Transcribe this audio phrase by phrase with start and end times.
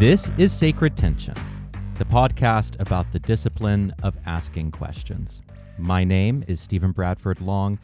[0.00, 1.34] This is Sacred Tension,
[1.98, 5.42] the podcast about the discipline of asking questions.
[5.76, 7.78] My name is Stephen Bradford Long,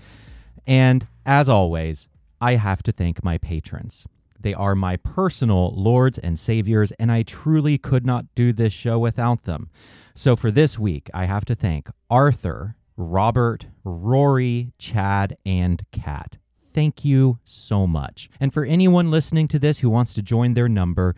[0.66, 2.08] and as always,
[2.40, 4.06] I have to thank my patrons.
[4.40, 8.98] They are my personal lords and saviors, and I truly could not do this show
[8.98, 9.68] without them.
[10.14, 16.38] So for this week, I have to thank Arthur, Robert, Rory, Chad, and Kat.
[16.72, 18.30] Thank you so much.
[18.40, 21.14] And for anyone listening to this who wants to join their number,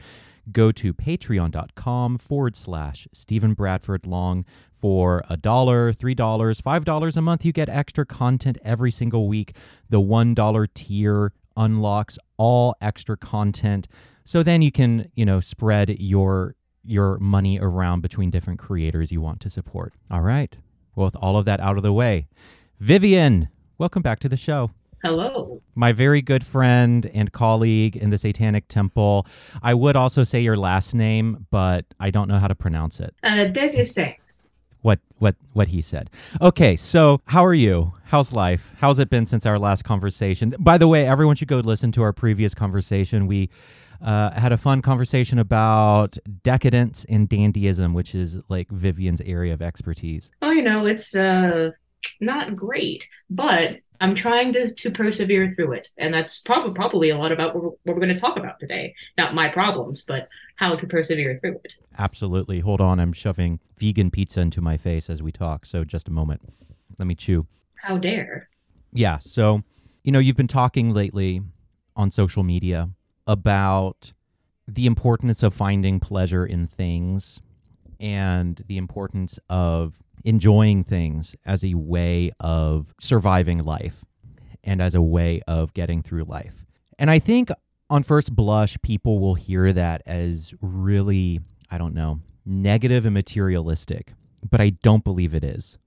[0.52, 7.16] go to patreon.com forward slash Stephen Bradford Long for a dollar, three dollars, five dollars
[7.16, 7.44] a month.
[7.44, 9.54] You get extra content every single week.
[9.88, 13.88] The one dollar tier unlocks all extra content.
[14.24, 16.54] So then you can, you know, spread your
[16.84, 19.92] your money around between different creators you want to support.
[20.10, 20.56] All right.
[20.94, 22.28] Well, with all of that out of the way,
[22.80, 24.70] Vivian, welcome back to the show.
[25.02, 25.62] Hello.
[25.74, 29.26] My very good friend and colleague in the Satanic Temple.
[29.62, 33.14] I would also say your last name, but I don't know how to pronounce it.
[33.22, 34.42] Uh, Desiussex.
[34.82, 36.08] What what what he said.
[36.40, 37.94] Okay, so how are you?
[38.04, 38.70] How's life?
[38.78, 40.54] How's it been since our last conversation?
[40.58, 43.26] By the way, everyone should go listen to our previous conversation.
[43.26, 43.50] We
[44.00, 49.60] uh, had a fun conversation about decadence and dandyism, which is like Vivian's area of
[49.60, 50.30] expertise.
[50.42, 51.72] Oh, you know, it's uh
[52.20, 55.88] not great, but I'm trying to, to persevere through it.
[55.96, 58.60] And that's probably probably a lot about what we're, what we're going to talk about
[58.60, 58.94] today.
[59.16, 61.74] Not my problems, but how to persevere through it.
[61.98, 62.60] Absolutely.
[62.60, 63.00] Hold on.
[63.00, 65.66] I'm shoving vegan pizza into my face as we talk.
[65.66, 66.42] So just a moment.
[66.98, 67.46] Let me chew.
[67.76, 68.48] How dare.
[68.92, 69.18] Yeah.
[69.18, 69.62] So,
[70.02, 71.42] you know, you've been talking lately
[71.96, 72.90] on social media
[73.26, 74.12] about
[74.66, 77.40] the importance of finding pleasure in things
[78.00, 84.04] and the importance of enjoying things as a way of surviving life
[84.64, 86.66] and as a way of getting through life.
[86.98, 87.50] And I think
[87.90, 94.12] on first blush, people will hear that as really, I don't know, negative and materialistic,
[94.48, 95.78] but I don't believe it is.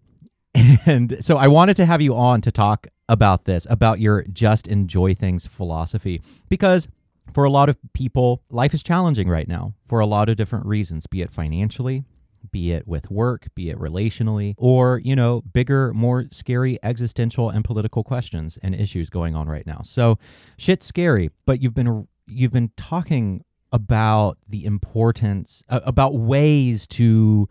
[0.86, 4.68] And so I wanted to have you on to talk about this, about your just
[4.68, 6.88] enjoy things philosophy, because
[7.34, 10.66] for a lot of people, life is challenging right now for a lot of different
[10.66, 12.04] reasons, be it financially,
[12.50, 17.64] be it with work, be it relationally, or, you know, bigger, more scary existential and
[17.64, 19.82] political questions and issues going on right now.
[19.84, 20.18] So
[20.58, 27.48] shit's scary, but you've been you've been talking about the importance uh, about ways to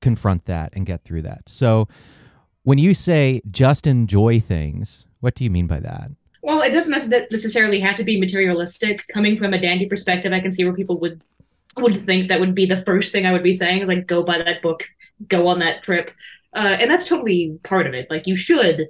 [0.00, 1.42] confront that and get through that.
[1.46, 1.88] So
[2.62, 6.10] when you say just enjoy things, what do you mean by that?
[6.42, 9.06] Well, it doesn't necessarily have to be materialistic.
[9.12, 11.20] Coming from a dandy perspective, I can see where people would
[11.80, 14.22] would think that would be the first thing I would be saying is like go
[14.22, 14.84] buy that book,
[15.26, 16.10] go on that trip,
[16.54, 18.10] uh, and that's totally part of it.
[18.10, 18.88] Like you should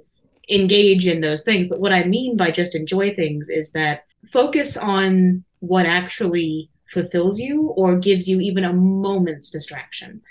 [0.49, 4.77] engage in those things, but what I mean by just enjoy things is that focus
[4.77, 10.21] on what actually fulfills you or gives you even a moment's distraction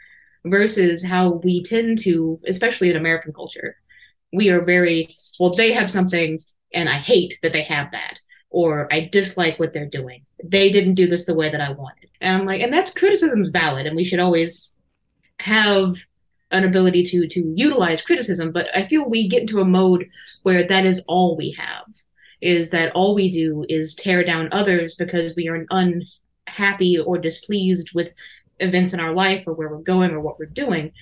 [0.44, 3.76] versus how we tend to, especially in American culture,
[4.32, 5.08] we are very
[5.38, 5.54] well.
[5.54, 6.40] They have something,
[6.74, 8.18] and I hate that they have that
[8.50, 10.24] or I dislike what they're doing.
[10.42, 12.10] They didn't do this the way that I wanted.
[12.20, 14.72] And I'm like, and that's criticism is valid, and we should always
[15.40, 15.96] have
[16.50, 18.52] an ability to to utilize criticism.
[18.52, 20.08] But I feel we get into a mode
[20.42, 21.84] where that is all we have.
[22.40, 27.90] Is that all we do is tear down others because we are unhappy or displeased
[27.94, 28.12] with
[28.60, 30.92] events in our life or where we're going or what we're doing.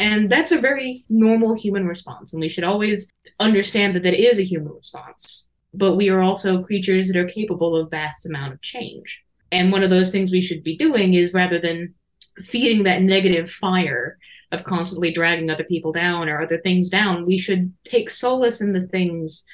[0.00, 2.32] And that's a very normal human response.
[2.32, 3.08] And we should always
[3.38, 7.76] understand that that is a human response but we are also creatures that are capable
[7.76, 9.22] of vast amount of change.
[9.52, 11.94] And one of those things we should be doing is rather than
[12.38, 14.18] feeding that negative fire
[14.52, 18.72] of constantly dragging other people down or other things down, we should take solace in
[18.72, 19.44] the things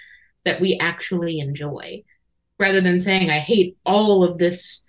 [0.44, 2.02] that we actually enjoy
[2.58, 4.84] rather than saying I hate all of this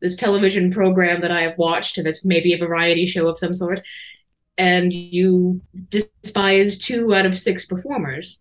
[0.00, 3.54] this television program that I have watched and it's maybe a variety show of some
[3.54, 3.82] sort
[4.58, 8.40] and you despise two out of six performers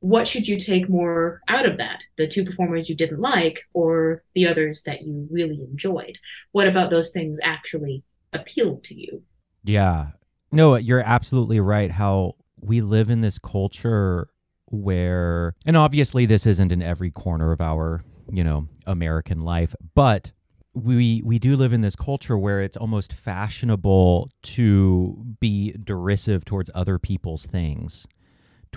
[0.00, 2.04] what should you take more out of that?
[2.16, 6.18] The two performers you didn't like or the others that you really enjoyed?
[6.52, 9.22] What about those things actually appealed to you?
[9.64, 10.08] Yeah.
[10.52, 11.90] No, you're absolutely right.
[11.90, 14.28] How we live in this culture
[14.66, 20.32] where, and obviously this isn't in every corner of our, you know, American life, but
[20.74, 26.70] we we do live in this culture where it's almost fashionable to be derisive towards
[26.74, 28.06] other people's things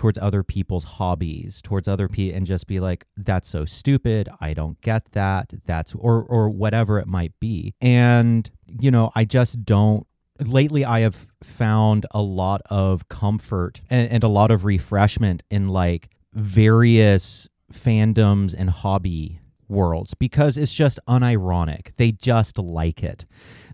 [0.00, 2.14] towards other people's hobbies, towards other mm-hmm.
[2.14, 4.30] people, and just be like, "That's so stupid.
[4.40, 5.52] I don't get that.
[5.66, 10.06] That's or or whatever it might be." And you know, I just don't.
[10.38, 15.68] Lately, I have found a lot of comfort and, and a lot of refreshment in
[15.68, 21.88] like various fandoms and hobby worlds because it's just unironic.
[21.98, 23.26] They just like it.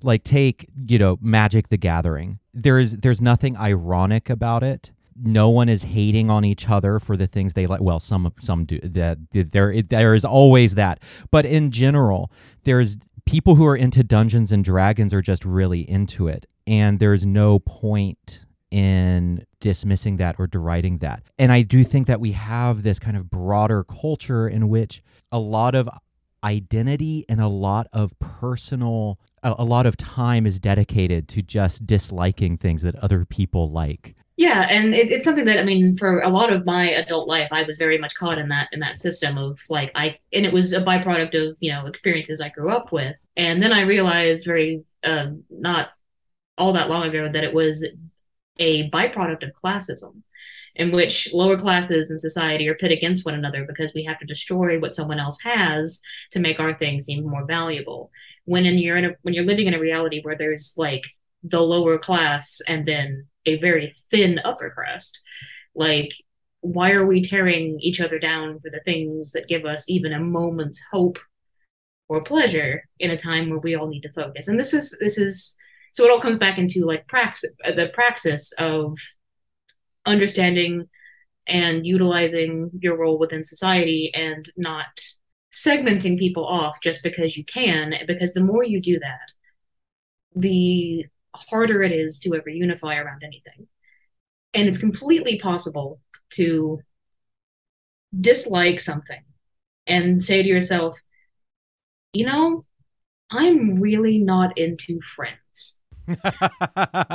[0.02, 2.40] Like take, you know, Magic the Gathering.
[2.52, 4.90] There is there's nothing ironic about it.
[5.22, 7.80] No one is hating on each other for the things they like.
[7.80, 9.18] Well, some some do that.
[9.30, 12.30] There there is always that, but in general,
[12.64, 17.24] there's people who are into Dungeons and Dragons are just really into it, and there's
[17.24, 18.40] no point
[18.70, 21.22] in dismissing that or deriding that.
[21.38, 25.38] And I do think that we have this kind of broader culture in which a
[25.38, 25.88] lot of
[26.44, 31.86] identity and a lot of personal a, a lot of time is dedicated to just
[31.86, 34.14] disliking things that other people like.
[34.36, 37.48] Yeah, and it, it's something that I mean, for a lot of my adult life,
[37.52, 40.52] I was very much caught in that in that system of like I, and it
[40.52, 44.44] was a byproduct of you know experiences I grew up with, and then I realized
[44.44, 45.88] very uh, not
[46.58, 47.86] all that long ago that it was
[48.58, 50.22] a byproduct of classism,
[50.74, 54.26] in which lower classes in society are pit against one another because we have to
[54.26, 58.10] destroy what someone else has to make our thing seem more valuable.
[58.44, 61.04] When in you're in a, when you're living in a reality where there's like
[61.42, 65.22] the lower class and then a very thin upper crust,
[65.74, 66.12] like
[66.60, 70.20] why are we tearing each other down for the things that give us even a
[70.20, 71.18] moment's hope
[72.08, 74.48] or pleasure in a time where we all need to focus?
[74.48, 75.56] And this is this is
[75.92, 78.96] so it all comes back into like praxis the praxis of
[80.04, 80.88] understanding
[81.46, 84.86] and utilizing your role within society and not
[85.52, 89.32] segmenting people off just because you can because the more you do that
[90.34, 91.06] the
[91.36, 93.66] harder it is to ever unify around anything
[94.54, 96.00] and it's completely possible
[96.30, 96.80] to
[98.18, 99.22] dislike something
[99.86, 100.98] and say to yourself
[102.12, 102.64] you know
[103.30, 105.80] i'm really not into friends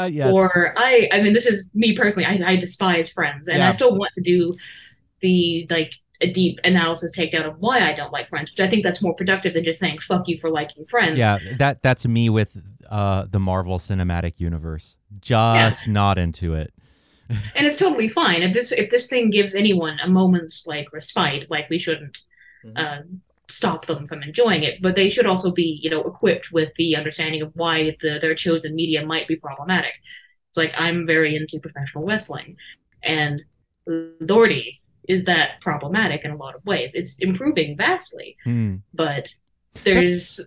[0.10, 0.34] yes.
[0.34, 3.70] or I I mean this is me personally I, I despise friends and Yeah.
[3.70, 4.54] I still want to do
[5.22, 8.84] the like a deep analysis takedown of why I don't like friends which I think
[8.84, 12.30] that's more productive than just saying fuck you for liking friends Yeah, that that's me
[12.30, 12.58] with
[12.90, 14.96] uh, the Marvel Cinematic Universe.
[15.20, 16.74] Just not into it.
[17.30, 21.50] and it's totally fine if this if this thing gives anyone a moment's like respite
[21.50, 22.20] like we shouldn't
[22.66, 22.74] Mhm.
[22.78, 23.02] uh,
[23.50, 26.96] stop them from enjoying it but they should also be you know equipped with the
[26.96, 29.94] understanding of why the, their chosen media might be problematic
[30.50, 32.56] it's like i'm very into professional wrestling
[33.04, 33.42] and
[34.20, 38.76] lordy is that problematic in a lot of ways it's improving vastly Hmm.
[38.94, 39.30] but
[39.84, 40.40] there's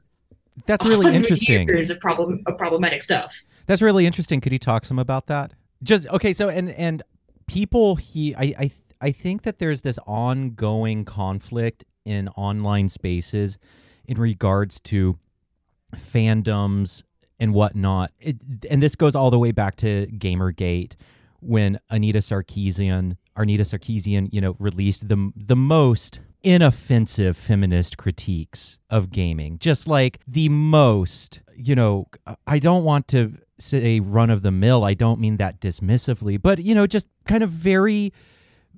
[0.66, 1.68] That's really interesting.
[1.68, 3.34] years of problem of problematic stuff
[3.66, 4.40] That's really interesting.
[4.42, 5.52] Could you talk some about that?
[5.82, 6.32] Just okay.
[6.34, 7.02] So and and
[7.46, 8.70] people he I I
[9.00, 13.58] I think that there's this ongoing conflict in online spaces
[14.06, 15.18] in regards to
[15.96, 17.02] fandoms
[17.40, 18.12] and whatnot.
[18.20, 18.36] It,
[18.70, 20.92] and this goes all the way back to Gamergate
[21.40, 29.10] when Anita Sarkeesian, Arnita Sarkeesian, you know, released the the most inoffensive feminist critiques of
[29.10, 29.58] gaming.
[29.58, 32.06] Just like the most, you know,
[32.46, 34.84] I don't want to say run of the mill.
[34.84, 38.12] I don't mean that dismissively, but you know, just kind of very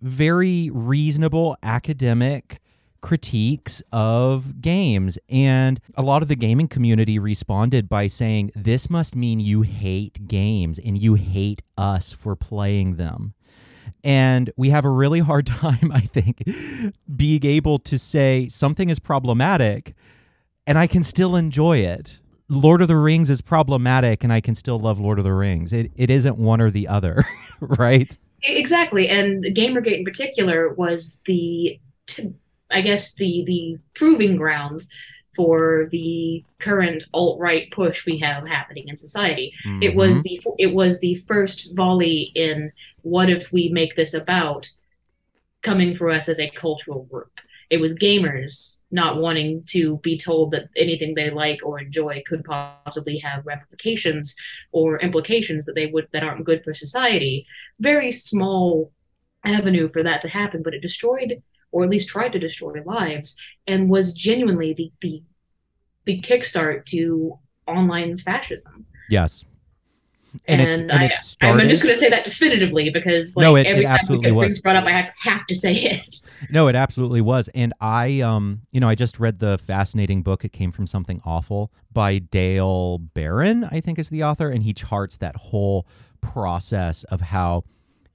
[0.01, 2.61] very reasonable academic
[3.01, 5.19] critiques of games.
[5.29, 10.27] And a lot of the gaming community responded by saying, This must mean you hate
[10.27, 13.35] games and you hate us for playing them.
[14.05, 16.43] And we have a really hard time, I think,
[17.15, 19.95] being able to say something is problematic
[20.67, 22.21] and I can still enjoy it.
[22.49, 25.73] Lord of the Rings is problematic and I can still love Lord of the Rings.
[25.73, 27.27] It, it isn't one or the other,
[27.61, 28.17] right?
[28.43, 32.35] Exactly, and Gamergate in particular was the, t-
[32.71, 34.89] I guess the the proving grounds
[35.37, 39.53] for the current alt right push we have happening in society.
[39.65, 39.99] It mm-hmm.
[39.99, 44.71] was the it was the first volley in what if we make this about
[45.63, 47.31] coming for us as a cultural group.
[47.69, 52.45] It was gamers not wanting to be told that anything they like or enjoy could
[52.45, 54.37] possibly have ramifications
[54.71, 57.47] or implications that they would that aren't good for society.
[57.81, 58.93] Very small
[59.45, 61.43] avenue for that to happen, but it destroyed
[61.77, 65.23] or at least tried to destroy lives and was genuinely the the
[66.07, 68.87] the kickstart to online fascism.
[69.11, 69.45] Yes.
[70.47, 71.63] And, it's and I, it started.
[71.63, 74.33] I'm just going to say that definitively because like No, it- every it absolutely it
[74.33, 74.61] was.
[74.61, 76.17] brought up, I have to, have to say it.
[76.51, 77.49] No, it absolutely was.
[77.55, 81.21] And I um you know, I just read the fascinating book It Came from Something
[81.27, 85.87] Awful by Dale Beran, I think is the author, and he charts that whole
[86.23, 87.65] process of how,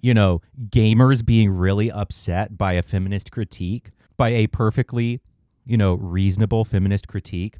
[0.01, 5.22] you know, gamers being really upset by a feminist critique, by a perfectly,
[5.65, 7.58] you know, reasonable feminist critique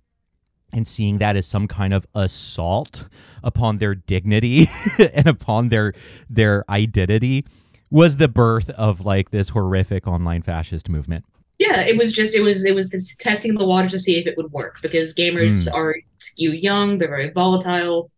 [0.74, 3.07] and seeing that as some kind of assault
[3.43, 4.69] upon their dignity
[5.13, 5.93] and upon their
[6.29, 7.45] their identity
[7.89, 11.25] was the birth of like this horrific online fascist movement.
[11.60, 14.25] Yeah, it was just it was it was this testing the waters to see if
[14.25, 15.74] it would work because gamers Mm.
[15.75, 18.10] are skew young, they're very volatile.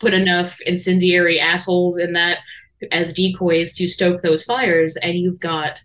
[0.00, 2.38] Put enough incendiary assholes in that
[2.92, 5.80] as decoys to stoke those fires, and you've got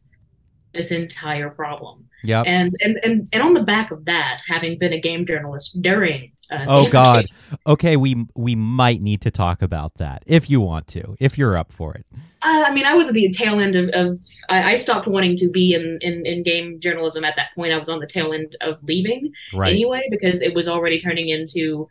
[0.74, 2.08] this entire problem.
[2.24, 2.42] Yeah.
[2.46, 6.32] And and and and on the back of that, having been a game journalist during
[6.52, 7.28] uh, Oh God.
[7.66, 11.58] Okay, we we might need to talk about that if you want to, if you're
[11.58, 12.06] up for it.
[12.42, 15.36] Uh, I mean, I was at the tail end of, of I, I stopped wanting
[15.38, 17.74] to be in, in, in game journalism at that point.
[17.74, 19.72] I was on the tail end of leaving Right.
[19.72, 21.88] anyway because it was already turning into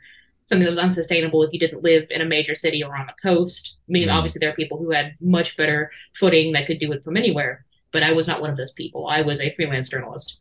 [0.46, 3.14] something that was unsustainable if you didn't live in a major city or on the
[3.22, 3.78] coast.
[3.88, 4.14] I mean, Mm.
[4.14, 7.64] obviously there are people who had much better footing that could do it from anywhere,
[7.92, 9.06] but I was not one of those people.
[9.06, 10.40] I was a freelance journalist,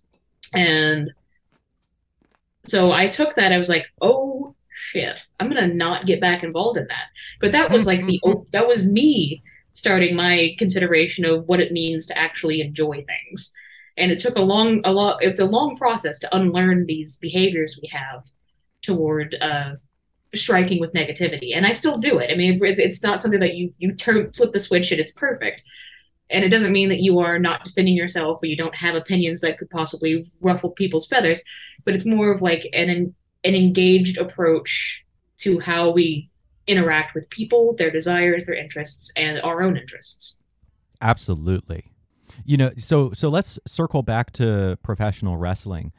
[0.54, 1.14] and
[2.64, 3.52] so I took that.
[3.52, 7.06] I was like, oh shit, I'm gonna not get back involved in that.
[7.42, 8.20] But that was like the
[8.54, 9.42] that was me
[9.72, 13.54] starting my consideration of what it means to actually enjoy things.
[13.98, 15.18] And it took a long, a lot.
[15.24, 18.24] It's a long process to unlearn these behaviors we have
[18.82, 19.74] toward uh,
[20.36, 21.56] striking with negativity.
[21.56, 22.32] And I still do it.
[22.32, 25.12] I mean, it, it's not something that you you turn flip the switch and it's
[25.12, 25.64] perfect.
[26.30, 29.42] And it doesn't mean that you are not defending yourself or you don't have opinions
[29.42, 31.42] that could possibly ruffle people's feathers.
[31.86, 33.14] But it's more of like an
[33.44, 35.04] an engaged approach
[35.40, 36.30] to how we
[36.66, 40.40] interact with people, their desires, their interests, and our own interests.
[41.02, 41.92] Absolutely.
[42.46, 45.92] You know, so so let's circle back to professional wrestling.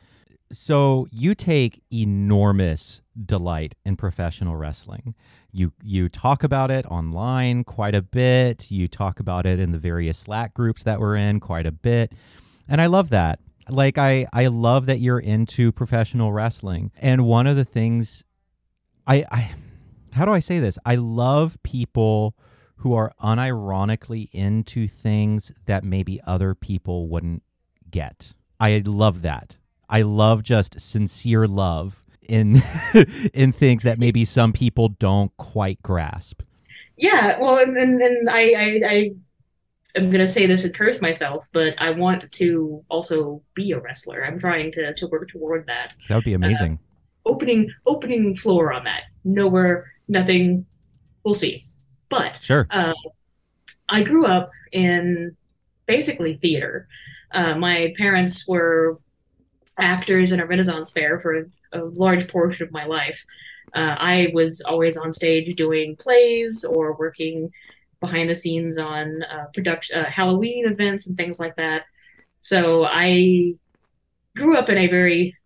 [0.53, 5.15] So you take enormous delight in professional wrestling.
[5.51, 8.71] You you talk about it online quite a bit.
[8.71, 12.13] You talk about it in the various Slack groups that we're in quite a bit.
[12.69, 13.41] And I love that.
[13.69, 16.93] Like I I love that you're into professional wrestling.
[16.97, 18.25] And one of the things
[19.07, 19.55] I I
[20.13, 20.79] how do I say this?
[20.85, 22.37] I love people
[22.77, 27.43] who are unironically into things that maybe other people wouldn't
[27.91, 28.35] get.
[28.61, 29.57] I love that.
[29.89, 32.63] I love just sincere love in
[33.35, 36.43] in things that maybe some people don't quite grasp.
[36.97, 39.11] Yeah, well, and and, and I, I I
[39.97, 44.25] am gonna say this and curse myself, but I want to also be a wrestler.
[44.25, 45.95] I'm trying to to work toward that.
[46.09, 46.79] That would be amazing.
[47.27, 49.05] Opening opening floor on that.
[49.25, 50.67] Nowhere, nothing.
[51.25, 51.67] We'll see.
[52.11, 52.69] But sure.
[53.89, 55.37] I grew up in
[55.87, 56.89] basically theater.
[57.31, 58.99] Uh, my parents were
[59.79, 63.25] actors in a Renaissance fair for a, large portion of my life.
[63.75, 67.51] Uh, I was always on stage doing plays or working
[68.01, 71.85] behind the scenes on uh, production, uh, Halloween events and things like that.
[72.41, 73.55] So I
[74.37, 75.37] grew up in a very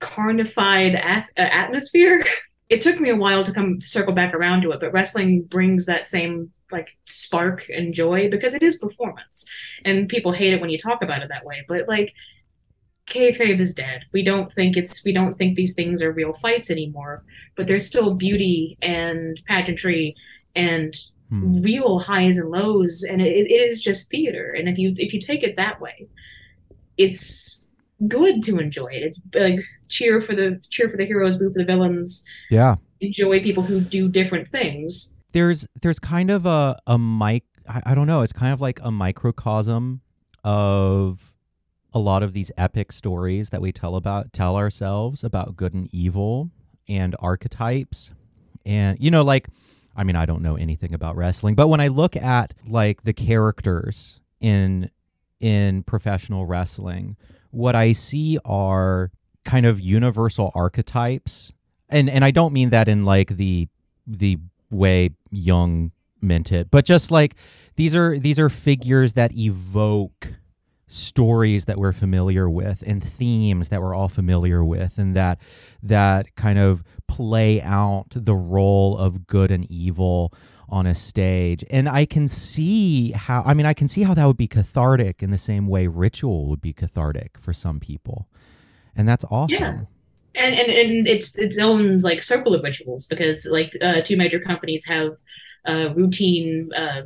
[0.00, 2.24] carnified at- uh, atmosphere.
[2.68, 5.40] It took me a while to come to circle back around to it, but wrestling
[5.40, 9.46] brings that same like spark and joy because it is performance,
[9.86, 11.64] and people hate it when you talk about it that way.
[11.66, 12.12] But like,
[13.08, 14.02] kayfabe is dead.
[14.12, 17.24] We don't think it's we don't think these things are real fights anymore.
[17.56, 20.14] But there's still beauty and pageantry
[20.54, 20.94] and
[21.30, 21.60] Hmm.
[21.60, 24.54] real highs and lows, and it, it is just theater.
[24.58, 26.08] And if you if you take it that way,
[26.96, 27.68] it's
[28.06, 29.02] good to enjoy it.
[29.02, 32.24] It's like cheer for the cheer for the heroes, boo for the villains.
[32.50, 32.76] Yeah.
[33.00, 35.14] Enjoy people who do different things.
[35.32, 38.80] There's there's kind of a a mic I, I don't know, it's kind of like
[38.82, 40.00] a microcosm
[40.44, 41.27] of
[41.92, 45.88] a lot of these epic stories that we tell about tell ourselves about good and
[45.92, 46.50] evil
[46.88, 48.12] and archetypes.
[48.64, 49.48] And you know like
[49.96, 53.12] I mean I don't know anything about wrestling, but when I look at like the
[53.12, 54.90] characters in
[55.40, 57.16] in professional wrestling,
[57.50, 59.10] what I see are
[59.44, 61.52] kind of universal archetypes.
[61.88, 63.68] And and I don't mean that in like the
[64.06, 64.38] the
[64.70, 67.34] way Jung meant it, but just like
[67.76, 70.34] these are these are figures that evoke
[70.88, 75.38] stories that we're familiar with and themes that we're all familiar with and that
[75.82, 80.32] that kind of play out the role of good and evil
[80.70, 81.62] on a stage.
[81.70, 85.22] And i can see how i mean i can see how that would be cathartic
[85.22, 88.26] in the same way ritual would be cathartic for some people.
[88.96, 89.58] And that's awesome.
[90.34, 90.42] Yeah.
[90.42, 94.40] and and, and it's its own like circle of rituals because like uh, two major
[94.40, 95.16] companies have
[95.66, 97.02] uh, routine uh,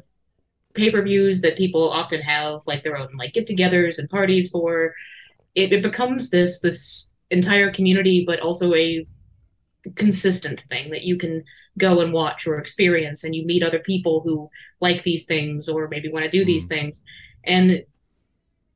[0.75, 4.95] pay-per-views that people often have like their own like get-togethers and parties for
[5.55, 9.07] it, it becomes this this entire community but also a
[9.97, 11.43] consistent thing that you can
[11.79, 14.49] go and watch or experience and you meet other people who
[14.81, 16.69] like these things or maybe want to do these mm.
[16.69, 17.03] things.
[17.45, 17.83] And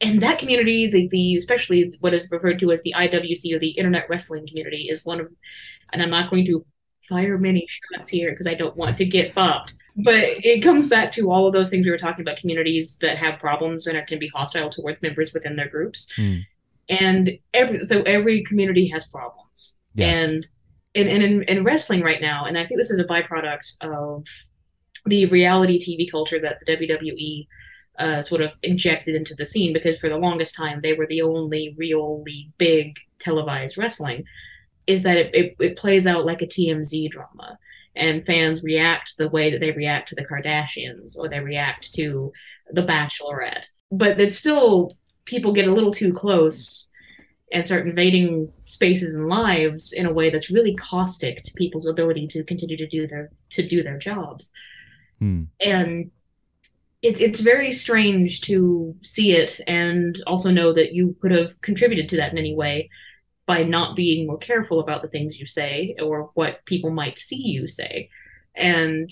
[0.00, 3.70] and that community the, the especially what is referred to as the iwc or the
[3.70, 5.28] internet wrestling community is one of
[5.92, 6.66] and i'm not going to
[7.08, 11.10] fire many shots here because i don't want to get bopped but it comes back
[11.12, 14.04] to all of those things we were talking about communities that have problems and are,
[14.04, 16.36] can be hostile towards members within their groups Hmm.
[16.88, 20.16] and every so every community has problems Yes.
[20.16, 20.46] and
[20.94, 24.24] and, and in, in wrestling right now and i think this is a byproduct of
[25.06, 27.46] the reality tv culture that the wwe
[27.98, 31.22] uh, sort of injected into the scene because for the longest time they were the
[31.22, 34.22] only really big televised wrestling
[34.86, 37.58] is that it, it, it plays out like a tmz drama
[37.96, 42.32] and fans react the way that they react to the kardashians or they react to
[42.70, 43.66] the bachelorette.
[43.90, 44.92] But it's still
[45.24, 46.90] people get a little too close
[47.52, 52.26] and start invading spaces and lives in a way that's really caustic to people's ability
[52.28, 54.52] to continue to do their to do their jobs.
[55.18, 55.44] Hmm.
[55.62, 56.10] and
[57.02, 62.08] it's it's very strange to see it and also know that you could have contributed
[62.10, 62.90] to that in any way
[63.46, 67.40] by not being more careful about the things you say or what people might see
[67.40, 68.08] you say
[68.54, 69.10] and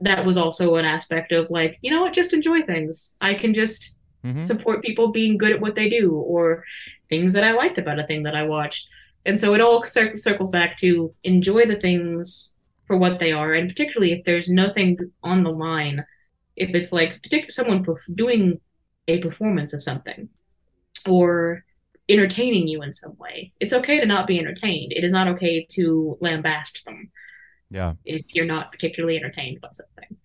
[0.00, 3.54] that was also an aspect of like you know what just enjoy things i can
[3.54, 3.94] just
[4.24, 4.40] Mhm.
[4.40, 6.64] support people being good at what they do or
[7.08, 8.88] things that I liked about a thing that I watched.
[9.24, 12.56] And so it all cir- circles back to enjoy the things
[12.88, 16.04] for what they are, and particularly if there's nothing on the line,
[16.56, 17.14] if it's like
[17.48, 18.60] someone doing
[19.06, 20.28] a performance of something
[21.06, 21.64] or
[22.08, 24.92] entertaining you in some way, it's okay to not be entertained.
[24.92, 27.10] It is not okay to lambast them
[27.70, 27.94] Yeah.
[28.04, 30.16] if you're not particularly entertained by something.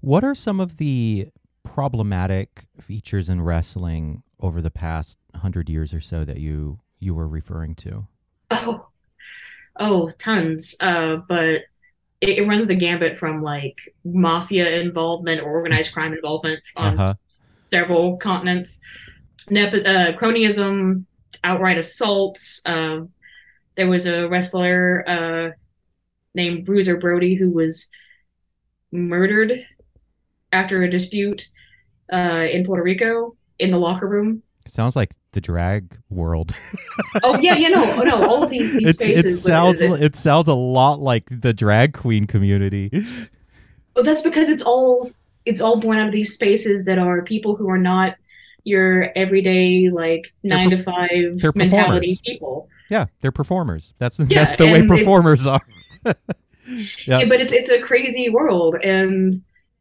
[0.00, 1.28] What are some of the
[1.64, 7.28] problematic features in wrestling over the past hundred years or so that you you were
[7.28, 8.06] referring to?
[8.50, 8.88] Oh,
[9.78, 10.74] oh, tons.
[10.80, 11.62] Uh, but
[12.20, 17.14] it, it runs the gambit from like mafia involvement or organized crime involvement on Uh-huh.
[17.72, 18.80] several continents,
[19.50, 21.04] Nep- uh, cronyism,
[21.44, 22.62] outright assaults.
[22.66, 23.10] Um,
[23.76, 25.50] there was a wrestler uh,
[26.34, 27.90] named Bruiser Brody who was
[28.90, 29.66] murdered
[30.52, 31.48] after a dispute
[32.12, 34.42] uh, in Puerto Rico in the locker room.
[34.68, 36.54] Sounds like the drag world.
[37.24, 39.24] Oh yeah, yeah, no, no, all of these these it, spaces.
[39.26, 42.90] it sounds that- it sounds a lot like the drag queen community.
[43.94, 45.10] Well, that's because it's all
[45.44, 48.16] it's all born out of these spaces that are people who are not
[48.64, 52.68] your everyday like They're nine per- to five mentality people.
[52.90, 53.94] Yeah, they're performers.
[53.98, 55.62] That's Yeah, that's the way performers are.
[56.04, 56.14] yeah.
[57.06, 59.34] Yeah, but it's it's a crazy world, and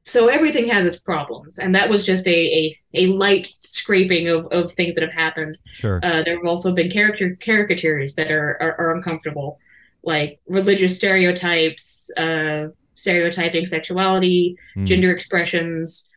[0.05, 4.47] so everything has its problems, and that was just a a, a light scraping of,
[4.51, 5.57] of things that have happened.
[5.65, 5.99] Sure.
[6.03, 9.59] Uh, there have also been character caricatures that are are, are uncomfortable,
[10.03, 14.87] like religious stereotypes, uh, stereotyping sexuality, Mm.
[14.87, 16.09] gender expressions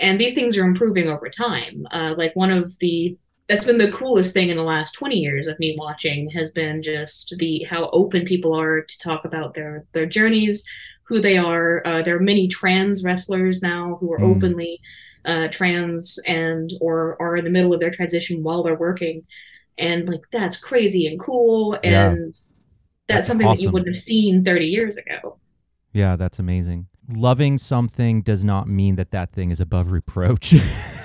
[0.00, 3.16] and these things are improving over time uh, like one of the
[3.48, 6.82] that's been the coolest thing in the last 20 years of me watching has been
[6.82, 10.64] just the how open people are to talk about their their journeys
[11.08, 14.36] who they are uh, there are many trans wrestlers now who are Mm.
[14.36, 14.80] openly
[15.24, 19.22] uh, trans and or are in the middle of their transition while they're working
[19.76, 22.14] and like that's crazy and cool and Yeah.
[22.14, 22.38] that's,
[23.08, 25.38] That's something that you wouldn't have seen 30 years ago
[25.92, 26.86] Yeah, that's amazing.
[27.12, 30.54] Loving something does not mean that that thing is above reproach.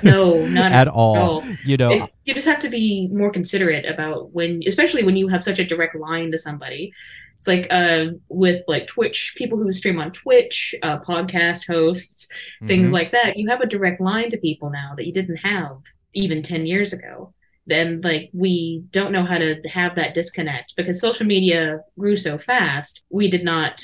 [0.03, 1.15] no not at all.
[1.17, 1.43] all.
[1.65, 5.27] You know, It- you just have to be more considerate about when especially when you
[5.27, 6.91] have such a direct line to somebody
[7.37, 12.27] it's like uh with like twitch people who stream on twitch uh podcast hosts
[12.67, 12.93] things mhm.
[12.93, 15.77] like that you have a direct line to people now that you didn't have
[16.13, 17.33] even 10 years ago
[17.67, 22.37] then like we don't know how to have that disconnect because social media grew so
[22.37, 23.83] fast we did not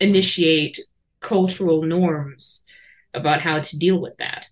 [0.00, 0.80] initiate
[1.20, 2.64] cultural norms
[3.14, 4.46] about how to deal with that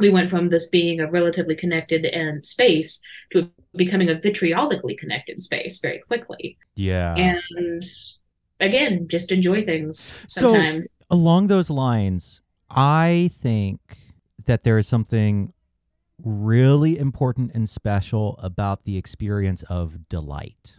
[0.00, 3.00] we went from this being a relatively connected and space
[3.32, 7.14] to becoming a vitriolically connected space very quickly yeah.
[7.16, 7.82] and
[8.60, 13.80] again just enjoy things So- sometimes along those lines, I think
[14.44, 15.54] that there is something
[16.22, 20.74] really important and special about the experience of delight,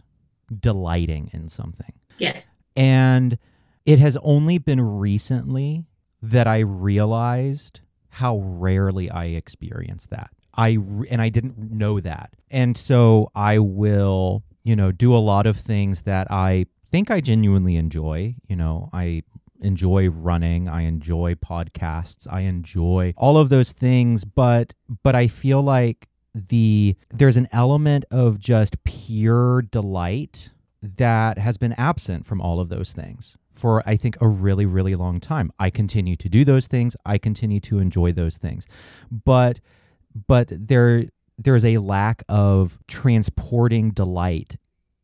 [0.60, 1.94] delighting in something.
[2.18, 3.38] yes And
[3.86, 5.86] it has only been recently
[6.22, 10.30] that I realized how rarely I experience that.
[10.54, 12.30] I and I didn't know that.
[12.50, 17.20] And so I will, you know, do a lot of things that I think I
[17.20, 19.22] genuinely enjoy, you know, I
[19.60, 25.62] enjoy running, I enjoy podcasts, I enjoy all of those things, but but I feel
[25.62, 30.50] like the there's an element of just pure delight
[30.82, 34.94] that has been absent from all of those things for I think a really really
[34.94, 35.52] long time.
[35.58, 38.66] I continue to do those things, I continue to enjoy those things.
[39.10, 39.60] But
[40.26, 41.04] but there
[41.38, 44.56] there's a lack of transporting delight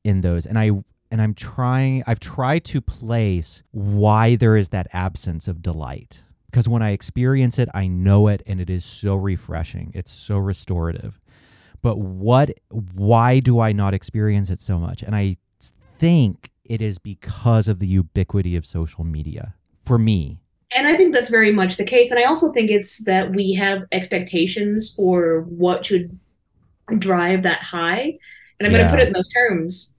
[0.04, 0.70] in those and I
[1.10, 6.68] and I'm trying I've tried to place why there is that absence of delight because
[6.68, 9.92] when I experience it I know it and it is so refreshing.
[9.94, 11.20] It's so restorative.
[11.82, 15.02] but what why do I not experience it so much?
[15.02, 15.36] And I
[15.98, 20.38] think it is because of the ubiquity of social media for me.
[20.76, 22.10] And I think that's very much the case.
[22.10, 26.18] And I also think it's that we have expectations for what should
[26.98, 28.18] drive that high.
[28.58, 28.78] And I'm yeah.
[28.78, 29.96] going to put it in those terms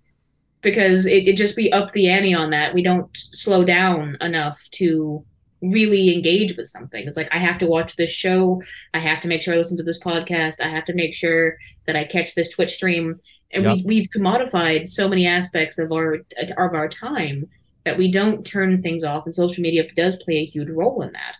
[0.61, 2.73] because it, it just be up the ante on that.
[2.73, 5.23] We don't slow down enough to
[5.61, 7.07] really engage with something.
[7.07, 8.61] It's like I have to watch this show,
[8.93, 11.57] I have to make sure I listen to this podcast, I have to make sure
[11.85, 13.19] that I catch this Twitch stream.
[13.51, 13.77] And yep.
[13.77, 16.19] we we've commodified so many aspects of our
[16.57, 17.47] of our time
[17.85, 21.13] that we don't turn things off, and social media does play a huge role in
[21.13, 21.35] that.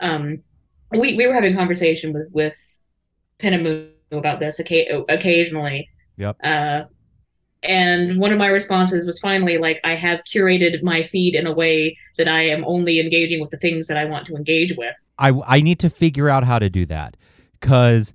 [0.00, 0.42] Um,
[0.90, 2.56] we we were having a conversation with with
[3.38, 5.88] Pen and Moon about this occasionally.
[6.16, 6.36] Yep.
[6.42, 6.82] Uh,
[7.62, 11.52] and one of my responses was finally like, I have curated my feed in a
[11.52, 14.94] way that I am only engaging with the things that I want to engage with.
[15.18, 17.16] I I need to figure out how to do that
[17.52, 18.12] because,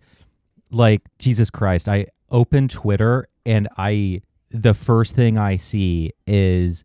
[0.70, 6.84] like Jesus Christ, I open Twitter and I the first thing I see is,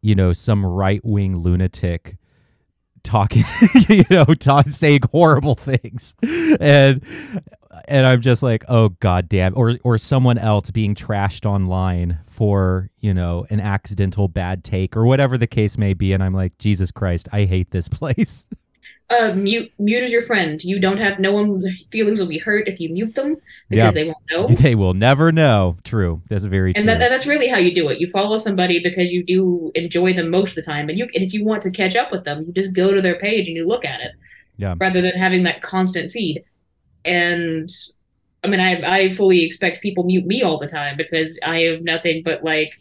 [0.00, 2.16] you know, some right wing lunatic
[3.02, 3.44] talking,
[3.88, 6.14] you know, talk, saying horrible things,
[6.60, 7.02] and
[7.88, 12.90] and I'm just like, oh god damn, or or someone else being trashed online for
[13.00, 16.58] you know an accidental bad take or whatever the case may be, and I'm like,
[16.58, 18.46] Jesus Christ, I hate this place.
[19.12, 20.62] Uh, mute mute is your friend.
[20.62, 23.36] You don't have no one's feelings will be hurt if you mute them
[23.68, 24.48] because they won't know.
[24.62, 25.76] They will never know.
[25.84, 26.92] True, that's very and true.
[26.92, 28.00] And that, that's really how you do it.
[28.00, 31.24] You follow somebody because you do enjoy them most of the time, and you and
[31.24, 33.56] if you want to catch up with them, you just go to their page and
[33.56, 34.12] you look at it.
[34.56, 34.74] Yeah.
[34.78, 36.44] Rather than having that constant feed
[37.04, 37.70] and
[38.44, 41.82] I mean, I I fully expect people mute me all the time because I have
[41.82, 42.72] nothing but like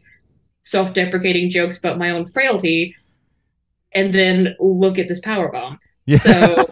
[0.63, 2.95] self-deprecating jokes about my own frailty,
[3.91, 5.79] and then look at this power bomb.
[6.11, 6.17] Yeah.
[6.17, 6.65] So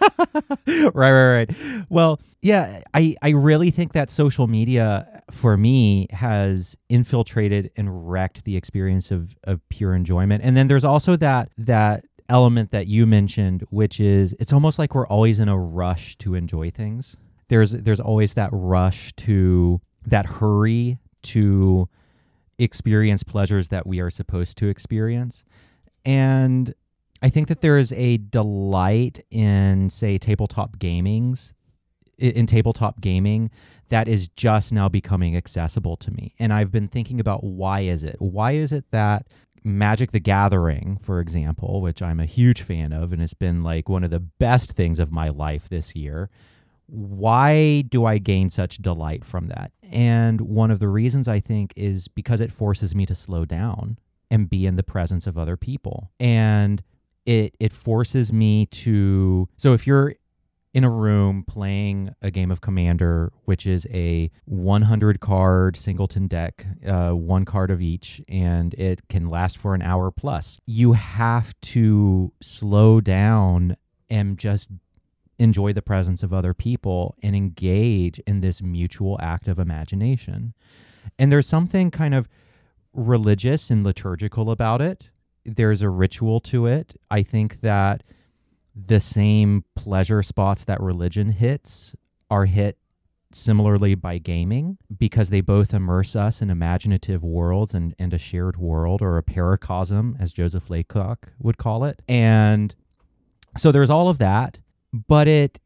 [0.66, 1.50] right, right, right.
[1.90, 8.44] Well, yeah, I I really think that social media for me has infiltrated and wrecked
[8.44, 10.42] the experience of of pure enjoyment.
[10.44, 14.94] And then there's also that that element that you mentioned, which is it's almost like
[14.94, 17.16] we're always in a rush to enjoy things
[17.50, 21.88] there's there's always that rush to that hurry to
[22.58, 25.44] experience pleasures that we are supposed to experience
[26.04, 26.74] and
[27.22, 31.54] i think that there is a delight in say tabletop gamings
[32.18, 33.50] in tabletop gaming
[33.88, 38.02] that is just now becoming accessible to me and i've been thinking about why is
[38.02, 39.26] it why is it that
[39.62, 43.90] Magic the Gathering, for example, which I'm a huge fan of, and it's been like
[43.90, 46.30] one of the best things of my life this year
[46.90, 49.70] why do I gain such delight from that?
[49.82, 53.98] And one of the reasons I think is because it forces me to slow down
[54.30, 56.10] and be in the presence of other people.
[56.18, 56.82] And
[57.26, 60.14] it it forces me to so if you're
[60.72, 66.66] in a room playing a game of commander which is a 100 card singleton deck
[66.86, 71.54] uh, one card of each and it can last for an hour plus you have
[71.60, 73.76] to slow down
[74.08, 74.68] and just
[75.40, 80.52] enjoy the presence of other people and engage in this mutual act of imagination.
[81.18, 82.28] And there's something kind of
[82.92, 85.08] religious and liturgical about it.
[85.44, 86.94] There's a ritual to it.
[87.10, 88.02] I think that
[88.74, 91.94] the same pleasure spots that religion hits
[92.30, 92.78] are hit
[93.32, 98.56] similarly by gaming because they both immerse us in imaginative worlds and, and a shared
[98.56, 102.00] world or a paracosm, as Joseph Laycock would call it.
[102.08, 102.74] And
[103.56, 104.58] so there's all of that
[104.92, 105.60] but it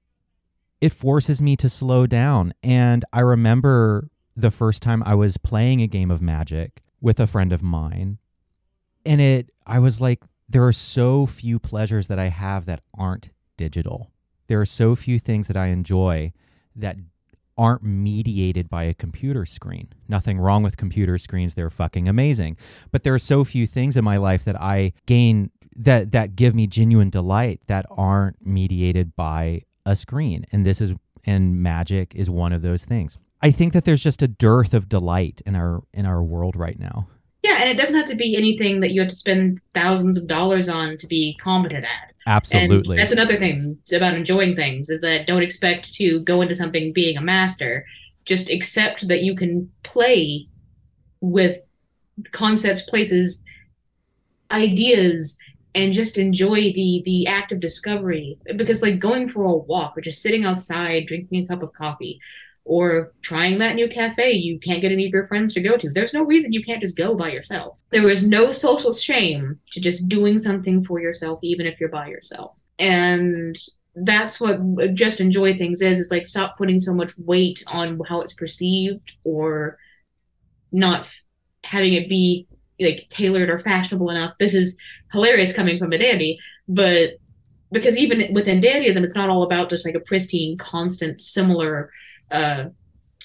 [0.81, 2.53] it forces me to slow down.
[2.63, 7.27] And I remember the first time I was playing a game of Magic with a
[7.27, 8.19] friend of mine,
[9.05, 13.31] and it I was like, there are so few pleasures that I have that aren't
[13.57, 14.11] digital.
[14.47, 16.33] There are so few things that I enjoy
[16.77, 16.97] that
[17.57, 19.89] aren't mediated by a computer screen.
[20.09, 22.57] Nothing wrong with computer screens, they're fucking amazing.
[22.91, 26.55] But there are so few things in my life that I gain that that give
[26.55, 30.95] me genuine delight that aren't mediated by a screen and this is
[31.27, 34.89] and magic is one of those things i think that there's just a dearth of
[34.89, 37.09] delight in our in our world right now
[37.45, 40.27] yeah and it doesn't have to be anything that you have to spend thousands of
[40.27, 42.15] dollars on to be competent at.
[42.27, 42.97] Absolutely.
[42.97, 46.95] And that's another thing about enjoying things is that don't expect to go into something
[46.95, 47.85] being a master.
[48.25, 50.49] Just accept that you can play
[51.21, 51.59] with
[52.33, 53.45] concepts places
[54.51, 55.39] ideas
[55.75, 58.39] and just enjoy the the act of discovery.
[58.57, 62.19] Because like going for a walk or just sitting outside drinking a cup of coffee
[62.67, 65.91] or trying that new cafe you can't get any of your friends to go to
[65.91, 69.81] there's no reason you can't just go by yourself there is no social shame to
[69.81, 73.57] just doing something for yourself even if you're by yourself and
[73.97, 76.01] that's what just enjoy things is.
[76.01, 79.79] Is like stop putting so much weight on how it's perceived or
[80.73, 81.09] not
[81.63, 82.47] having it be
[82.81, 84.35] like tailored or fashionable enough.
[84.39, 84.77] This is
[85.13, 87.13] hilarious coming from a dandy, but
[87.71, 91.91] because even within dandyism, it's not all about just like a pristine, constant, similar
[92.31, 92.65] uh,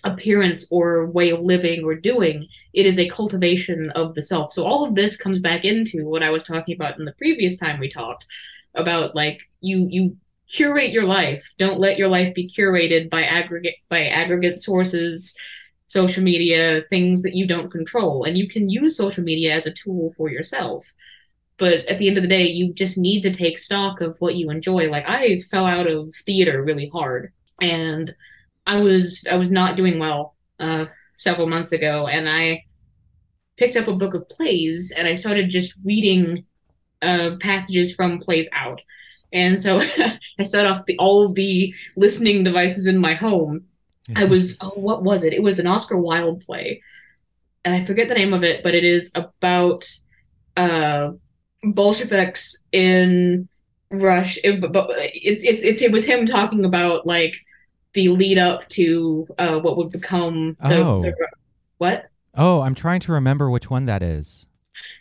[0.03, 2.47] appearance or way of living or doing.
[2.73, 4.53] It is a cultivation of the self.
[4.53, 7.57] So all of this comes back into what I was talking about in the previous
[7.57, 8.25] time we talked
[8.75, 10.17] about like you you
[10.49, 11.43] curate your life.
[11.57, 15.35] Don't let your life be curated by aggregate by aggregate sources,
[15.87, 18.23] social media, things that you don't control.
[18.23, 20.85] And you can use social media as a tool for yourself.
[21.57, 24.35] But at the end of the day, you just need to take stock of what
[24.35, 24.89] you enjoy.
[24.89, 28.15] Like I fell out of theater really hard and
[28.69, 32.65] I was I was not doing well uh, several months ago, and I
[33.57, 36.45] picked up a book of plays and I started just reading
[37.01, 38.79] uh, passages from plays out.
[39.33, 39.81] And so
[40.39, 43.65] I set off the, all the listening devices in my home.
[44.15, 45.33] I was oh, what was it?
[45.33, 46.81] It was an Oscar Wilde play,
[47.65, 49.87] and I forget the name of it, but it is about
[50.57, 51.11] uh,
[51.63, 53.47] Bolsheviks in
[53.91, 54.39] Russia.
[54.43, 54.63] It,
[55.13, 57.35] it's it's it's it was him talking about like
[57.93, 61.01] the lead up to uh, what would become the, Oh.
[61.01, 61.13] the
[61.77, 62.05] what?
[62.35, 64.45] Oh, I'm trying to remember which one that is.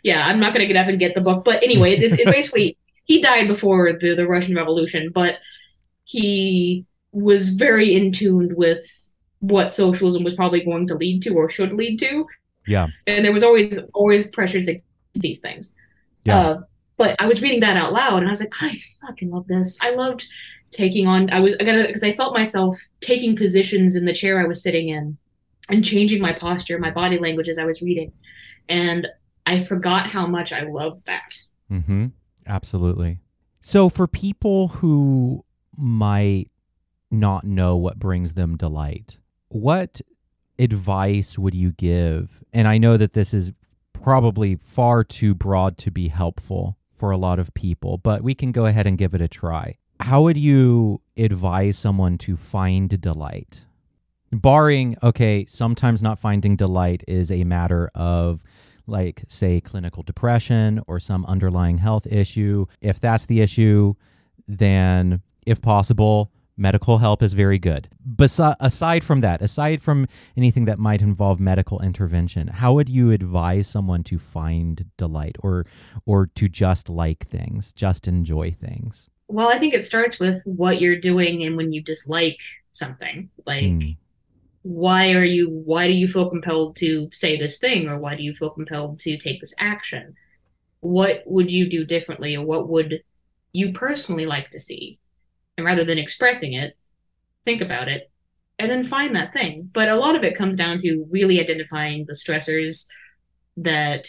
[0.03, 2.77] Yeah, I'm not gonna get up and get the book, but anyway, it's, it's basically
[3.05, 5.37] he died before the the Russian Revolution, but
[6.03, 8.85] he was very in tune with
[9.39, 12.25] what socialism was probably going to lead to or should lead to,
[12.67, 12.87] Yeah.
[13.07, 15.75] and there was always always pressures against these things.
[16.25, 16.39] Yeah.
[16.39, 16.61] Uh,
[16.97, 19.79] but I was reading that out loud, and I was like, I fucking love this.
[19.81, 20.27] I loved
[20.71, 21.29] taking on.
[21.31, 25.17] I was because I felt myself taking positions in the chair I was sitting in,
[25.69, 28.11] and changing my posture, my body language as I was reading,
[28.67, 29.07] and
[29.45, 31.33] I forgot how much I loved that.
[31.71, 32.07] Mm-hmm.
[32.45, 33.19] Absolutely.
[33.61, 35.45] So for people who
[35.77, 36.49] might
[37.11, 39.17] not know what brings them delight,
[39.49, 40.01] what
[40.57, 42.43] advice would you give?
[42.53, 43.51] And I know that this is
[43.93, 48.51] probably far too broad to be helpful for a lot of people, but we can
[48.51, 49.77] go ahead and give it a try.
[49.99, 53.61] How would you advise someone to find delight?
[54.31, 58.41] Barring, okay, sometimes not finding delight is a matter of
[58.87, 62.65] like say clinical depression or some underlying health issue.
[62.81, 63.95] If that's the issue,
[64.47, 67.89] then if possible, medical help is very good.
[68.05, 70.07] But aside from that, aside from
[70.37, 75.65] anything that might involve medical intervention, how would you advise someone to find delight or
[76.05, 79.09] or to just like things, just enjoy things?
[79.29, 82.39] Well, I think it starts with what you're doing and when you dislike
[82.71, 83.29] something.
[83.45, 83.95] Like Mm.
[84.63, 88.23] why are you why do you feel compelled to say this thing or why do
[88.23, 90.15] you feel compelled to take this action?
[90.81, 93.03] What would you do differently or what would
[93.53, 94.99] you personally like to see?
[95.57, 96.75] And rather than expressing it,
[97.45, 98.09] think about it
[98.57, 99.69] and then find that thing.
[99.73, 102.87] But a lot of it comes down to really identifying the stressors
[103.57, 104.07] that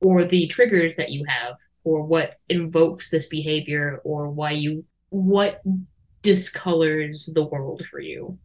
[0.00, 5.60] or the triggers that you have or what invokes this behavior or why you what
[6.22, 8.38] discolors the world for you.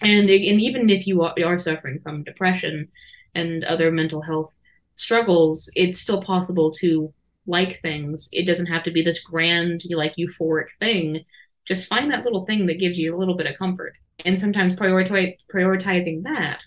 [0.00, 2.88] And and even if you are, suffering from depression
[3.34, 4.52] and other mental health
[4.96, 7.12] struggles it's still possible to
[7.46, 8.28] like things.
[8.32, 11.24] It doesn't have to be this grand like euphoric thing.
[11.66, 13.94] Just find that little thing that gives you a little bit of comfort.
[14.24, 16.64] And sometimes prioritize prioritizing that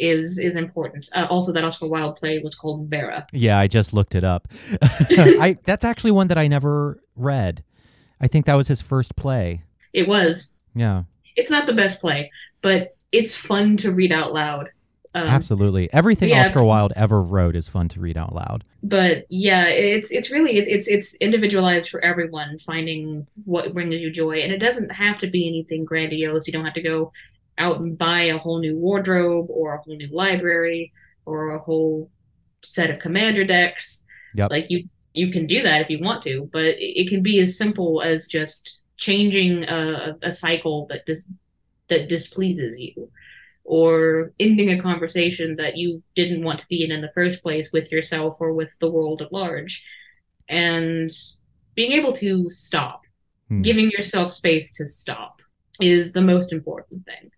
[0.00, 3.92] is is important uh, also that oscar wilde play was called vera Yeah, I just
[3.92, 4.48] looked it up.
[4.82, 7.62] I that's actually one that I never read.
[8.20, 9.62] I think that was his first play.
[9.92, 11.04] it was Yeah,
[11.36, 12.30] it's not the best play
[12.62, 14.70] but it's fun to read out loud
[15.14, 15.92] um, absolutely.
[15.92, 16.42] Everything yeah.
[16.42, 18.64] Oscar Wilde ever wrote is fun to read out loud.
[18.82, 24.10] but yeah it's it's really it's, it's it's individualized for everyone finding what brings you
[24.10, 27.12] joy and it doesn't have to be anything grandiose you don't have to go
[27.58, 30.92] out and buy a whole new wardrobe or a whole new library
[31.26, 32.10] or a whole
[32.62, 34.50] set of commander decks Yep.
[34.50, 37.56] like you you can do that if you want to but it, can be as
[37.56, 41.24] simple as just changing a, a cycle that dis,
[41.88, 43.10] that displeases you
[43.64, 47.70] or ending a conversation that you didn't want to be in in the first place
[47.72, 49.82] with yourself or with the world at large
[50.48, 51.10] and
[51.74, 53.02] being able to stop
[53.48, 53.62] Hmm.
[53.62, 55.40] giving yourself space to stop
[55.80, 57.30] is the most important thing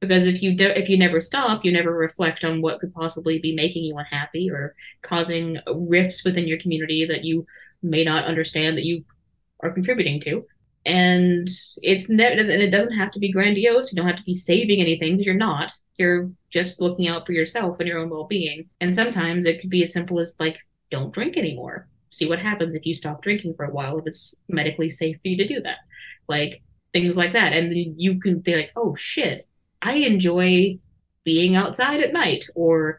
[0.00, 3.38] because if you do if you never stop you never reflect on what could possibly
[3.38, 7.46] be making you unhappy or causing rifts within your community that you
[7.82, 9.04] may not understand that you
[9.60, 10.44] are contributing to.
[10.86, 11.48] And
[11.82, 13.92] it's ne- and it doesn't have to be grandiose.
[13.92, 15.72] You don't have to be saving anything because you're not.
[15.96, 18.68] You're just looking out for yourself and your own well-being.
[18.80, 20.58] And sometimes it could be as simple as like
[20.90, 21.88] don't drink anymore.
[22.10, 25.28] See what happens if you stop drinking for a while if it's medically safe for
[25.28, 25.78] you to do that.
[26.26, 26.62] Like
[26.94, 27.52] things like that.
[27.52, 29.46] And you can be like oh shit
[29.82, 30.78] i enjoy
[31.24, 32.98] being outside at night or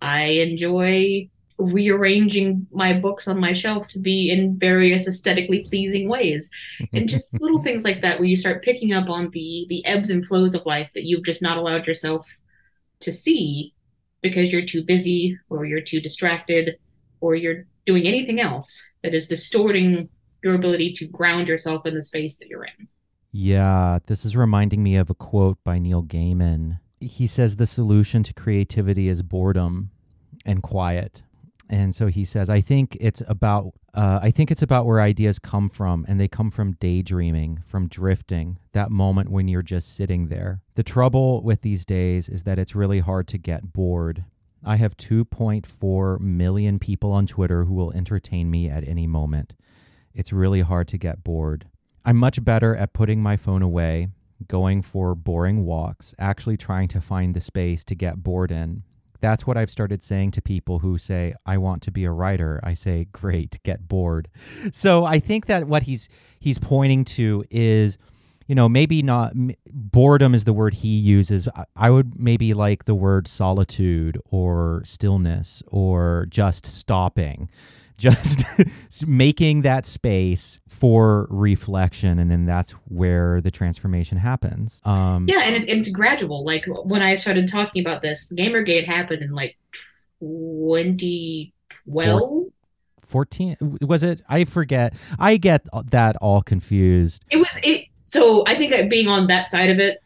[0.00, 6.50] i enjoy rearranging my books on my shelf to be in various aesthetically pleasing ways
[6.92, 10.10] and just little things like that where you start picking up on the the ebbs
[10.10, 12.28] and flows of life that you've just not allowed yourself
[13.00, 13.74] to see
[14.22, 16.78] because you're too busy or you're too distracted
[17.20, 20.08] or you're doing anything else that is distorting
[20.42, 22.88] your ability to ground yourself in the space that you're in.
[23.30, 26.80] Yeah, this is reminding me of a quote by Neil Gaiman.
[27.00, 29.90] He says the solution to creativity is boredom
[30.46, 31.22] and quiet.
[31.70, 35.38] And so he says i think it's about uh, i think it's about where ideas
[35.38, 40.28] come from and they come from daydreaming from drifting that moment when you're just sitting
[40.28, 40.62] there.
[40.76, 44.24] The trouble with these days is that it's really hard to get bored.
[44.64, 49.54] I have 2.4 million people on twitter who will entertain me at any moment.
[50.14, 51.66] It's really hard to get bored
[52.08, 54.08] i'm much better at putting my phone away
[54.48, 58.82] going for boring walks actually trying to find the space to get bored in
[59.20, 62.60] that's what I've started saying to people who say, I want to be a writer.
[62.62, 64.28] I say, great, get bored.
[64.72, 67.98] So I think that what he's he's pointing to is,
[68.46, 69.32] you know, maybe not
[69.66, 71.48] boredom is the word he uses.
[71.74, 77.50] I would maybe like the word solitude or stillness or just stopping
[77.98, 78.42] just
[79.06, 84.80] making that space for reflection and then that's where the transformation happens.
[84.84, 86.44] Um yeah and it, it's gradual.
[86.44, 89.56] Like when i started talking about this gamergate happened in like
[90.20, 92.44] 2012
[93.06, 94.20] 14 was it?
[94.28, 94.92] I forget.
[95.18, 97.24] I get that all confused.
[97.30, 100.02] It was it so i think being on that side of it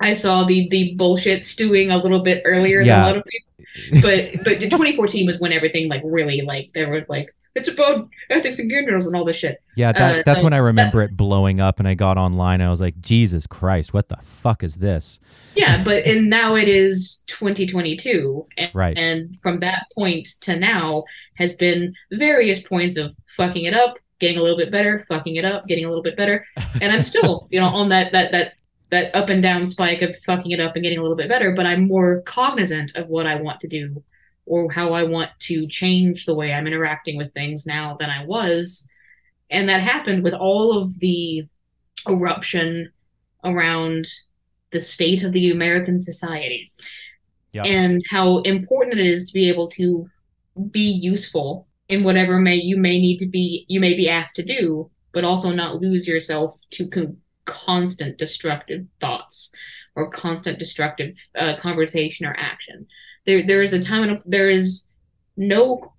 [0.00, 2.96] i saw the the bullshit stewing a little bit earlier yeah.
[2.96, 3.48] than a lot of people
[4.02, 8.58] but but 2014 was when everything like really like there was like it's about ethics
[8.58, 9.62] and genders and all this shit.
[9.76, 12.60] Yeah, that, uh, that's so when I remember it blowing up, and I got online.
[12.60, 15.20] I was like, Jesus Christ, what the fuck is this?
[15.54, 18.98] Yeah, but and now it is 2022, and, right?
[18.98, 21.04] And from that point to now
[21.36, 25.44] has been various points of fucking it up, getting a little bit better, fucking it
[25.44, 26.44] up, getting a little bit better,
[26.80, 28.54] and I'm still, you know, on that that that
[28.94, 31.52] that up and down spike of fucking it up and getting a little bit better,
[31.52, 34.02] but I'm more cognizant of what I want to do
[34.46, 38.24] or how I want to change the way I'm interacting with things now than I
[38.24, 38.86] was.
[39.50, 41.46] And that happened with all of the
[42.08, 42.92] eruption
[43.42, 44.06] around
[44.72, 46.72] the state of the American society
[47.52, 47.66] yep.
[47.66, 50.08] and how important it is to be able to
[50.70, 54.44] be useful in whatever may you may need to be you may be asked to
[54.44, 59.52] do but also not lose yourself to con- constant destructive thoughts
[59.96, 62.86] or constant destructive uh, conversation or action.
[63.26, 64.86] There there is a time and there is
[65.36, 65.92] no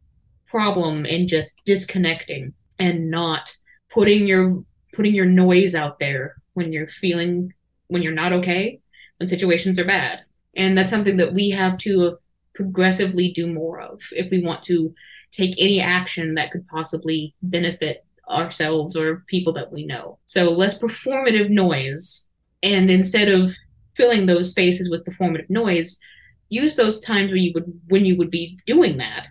[0.48, 3.56] problem in just disconnecting and not
[3.90, 7.54] putting your putting your noise out there when you're feeling
[7.88, 8.80] when you're not okay
[9.18, 10.20] when situations are bad.
[10.56, 12.18] And that's something that we have to
[12.54, 14.94] progressively do more of if we want to
[15.32, 20.18] take any action that could possibly benefit ourselves or people that we know.
[20.26, 22.30] So less performative noise
[22.64, 23.52] and instead of
[23.96, 26.00] filling those spaces with performative noise
[26.50, 29.28] use those times when you would when you would be doing that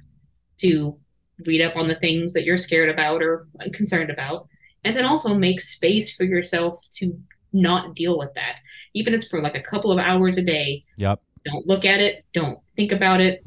[0.59, 0.99] to
[1.47, 4.49] read up on the things that you're scared about or concerned about.
[4.85, 7.19] And then also make space for yourself to
[7.53, 8.57] not deal with that.
[8.93, 11.21] Even if it's for like a couple of hours a day yep.
[11.45, 13.45] don't look at it don't think about it.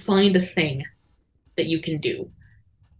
[0.00, 0.84] Find a thing
[1.56, 2.30] that you can do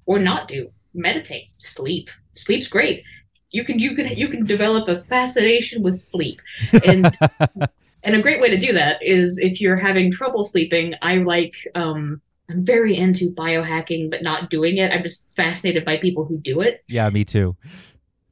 [0.07, 3.05] or not do meditate sleep sleep's great
[3.51, 6.41] you can you can you can develop a fascination with sleep
[6.85, 7.17] and
[8.03, 11.55] and a great way to do that is if you're having trouble sleeping, I like
[11.75, 14.93] um I'm very into biohacking but not doing it.
[14.93, 16.83] I'm just fascinated by people who do it.
[16.89, 17.57] Yeah, me too.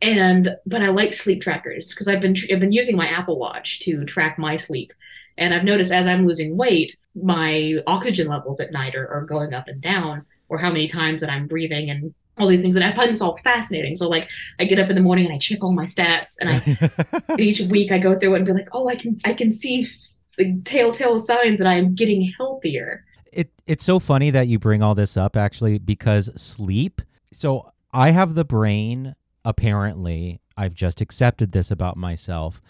[0.00, 3.80] And but I like sleep trackers because I've been I've been using my Apple Watch
[3.80, 4.92] to track my sleep.
[5.36, 9.54] And I've noticed as I'm losing weight, my oxygen levels at night are, are going
[9.54, 12.84] up and down, or how many times that I'm breathing and all these things and
[12.84, 13.96] I find this all fascinating.
[13.96, 16.50] So like I get up in the morning and I check all my stats and
[16.50, 19.52] I each week I go through it and be like, oh I can I can
[19.52, 19.88] see
[20.36, 23.04] the telltale signs that I'm getting healthier.
[23.32, 28.10] It it's so funny that you bring all this up actually because sleep so I
[28.10, 29.14] have the brain
[29.44, 32.60] apparently I've just accepted this about myself.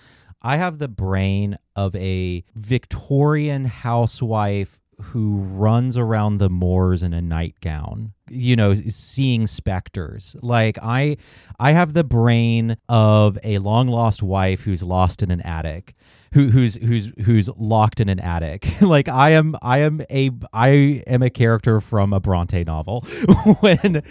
[0.43, 7.23] I have the brain of a Victorian housewife who runs around the moors in a
[7.23, 10.37] nightgown you know seeing specters.
[10.43, 11.17] Like i
[11.59, 15.95] i have the brain of a long lost wife who's lost in an attic
[16.33, 18.67] who who's who's who's locked in an attic.
[18.89, 20.69] Like i am i am a i
[21.07, 23.03] am a character from a bronte novel
[23.61, 24.03] when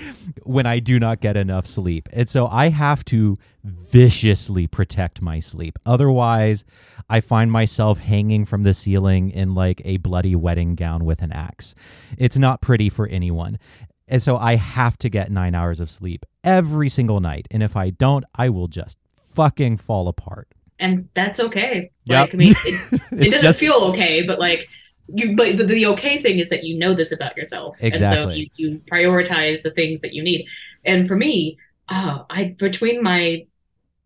[0.44, 2.08] when i do not get enough sleep.
[2.14, 5.80] And so i have to viciously protect my sleep.
[5.86, 6.64] Otherwise
[7.10, 11.32] i find myself hanging from the ceiling in like a bloody wedding gown with an
[11.32, 11.74] axe.
[12.18, 13.58] It's not pretty for anyone
[14.08, 17.48] and so I have to get nine hours of sleep every single night.
[17.52, 18.98] And if I don't, I will just
[19.34, 20.48] fucking fall apart.
[20.80, 21.92] And that's okay.
[22.06, 22.20] Yep.
[22.28, 24.68] Like, I mean, it, it doesn't just- feel okay, but like,
[25.08, 27.78] you, but the, the okay thing is that you know this about yourself.
[27.80, 28.52] And so Exactly.
[28.58, 30.46] you, you prioritize the things that you need.
[30.84, 31.58] And for me,
[31.90, 33.46] oh, I, between my,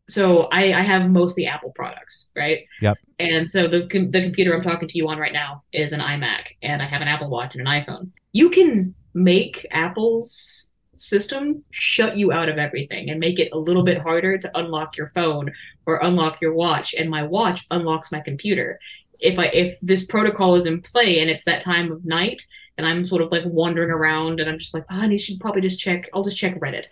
[0.07, 2.65] so I, I have mostly Apple products, right?
[2.81, 2.97] Yep.
[3.17, 6.01] And so the com- the computer I'm talking to you on right now is an
[6.01, 8.09] iMac, and I have an Apple Watch and an iPhone.
[8.33, 13.83] You can make Apple's system shut you out of everything and make it a little
[13.83, 15.51] bit harder to unlock your phone
[15.85, 16.93] or unlock your watch.
[16.93, 18.79] And my watch unlocks my computer.
[19.19, 22.43] If I if this protocol is in play and it's that time of night
[22.77, 25.61] and I'm sort of like wandering around and I'm just like, oh, I should probably
[25.61, 26.09] just check.
[26.13, 26.85] I'll just check Reddit.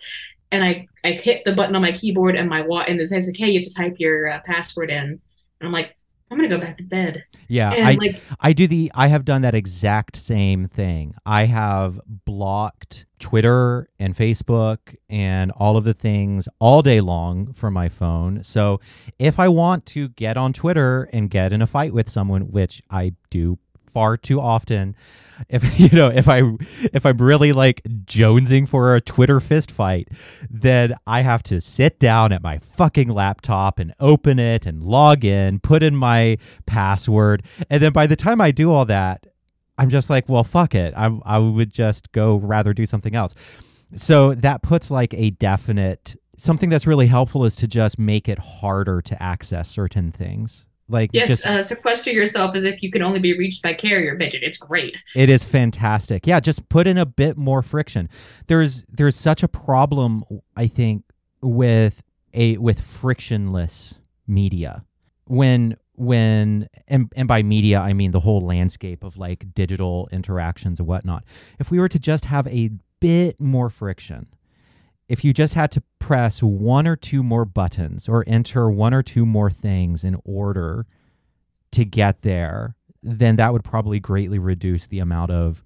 [0.52, 3.28] And I, I hit the button on my keyboard and my watch and it says,
[3.28, 4.98] okay, you have to type your uh, password in.
[4.98, 5.20] And
[5.60, 5.96] I'm like,
[6.30, 7.24] I'm gonna go back to bed.
[7.48, 11.14] Yeah, And I like, I do the I have done that exact same thing.
[11.26, 17.74] I have blocked Twitter and Facebook and all of the things all day long from
[17.74, 18.44] my phone.
[18.44, 18.80] So
[19.18, 22.80] if I want to get on Twitter and get in a fight with someone, which
[22.90, 23.58] I do
[23.92, 24.96] far too often,
[25.48, 26.42] if you know, if I
[26.92, 30.08] if I'm really like jonesing for a Twitter fist fight,
[30.48, 35.24] then I have to sit down at my fucking laptop and open it and log
[35.24, 39.26] in, put in my password, and then by the time I do all that,
[39.78, 40.94] I'm just like, well, fuck it.
[40.96, 43.34] I I would just go rather do something else.
[43.96, 48.38] So that puts like a definite something that's really helpful is to just make it
[48.38, 50.64] harder to access certain things.
[50.90, 54.18] Like yes, just uh, sequester yourself as if you can only be reached by carrier
[54.18, 54.40] pigeon.
[54.42, 55.02] It's great.
[55.14, 56.26] It is fantastic.
[56.26, 58.08] Yeah, just put in a bit more friction.
[58.48, 60.24] There's there's such a problem
[60.56, 61.04] I think
[61.40, 62.02] with
[62.34, 63.94] a with frictionless
[64.26, 64.84] media.
[65.26, 70.80] When when and, and by media I mean the whole landscape of like digital interactions
[70.80, 71.24] and whatnot.
[71.58, 74.26] If we were to just have a bit more friction,
[75.10, 79.02] if you just had to press one or two more buttons or enter one or
[79.02, 80.86] two more things in order
[81.72, 85.64] to get there, then that would probably greatly reduce the amount of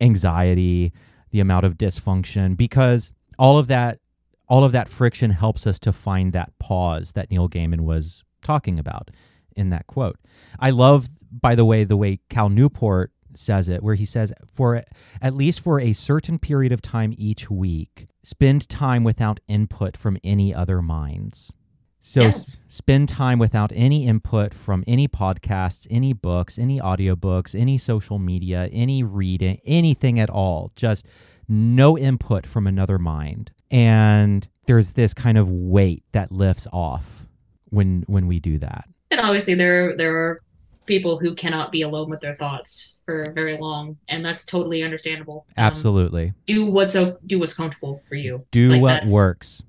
[0.00, 0.92] anxiety,
[1.30, 4.00] the amount of dysfunction because all of that
[4.48, 8.80] all of that friction helps us to find that pause that Neil Gaiman was talking
[8.80, 9.08] about
[9.56, 10.18] in that quote.
[10.58, 14.82] I love by the way the way Cal Newport says it where he says for
[15.20, 20.16] at least for a certain period of time each week spend time without input from
[20.24, 21.52] any other minds.
[22.00, 22.28] So Yeah.
[22.28, 28.18] s- spend time without any input from any podcasts, any books, any audiobooks, any social
[28.18, 30.70] media, any reading, anything at all.
[30.76, 31.06] Just
[31.48, 33.52] no input from another mind.
[33.70, 37.26] And there's this kind of weight that lifts off
[37.70, 38.84] when when we do that.
[39.10, 40.40] And obviously, there there are
[40.86, 45.46] people who cannot be alone with their thoughts for very long, and that's totally understandable.
[45.56, 46.32] Um, Absolutely.
[46.46, 48.44] do what's do what's comfortable for you.
[48.50, 49.62] do like what works.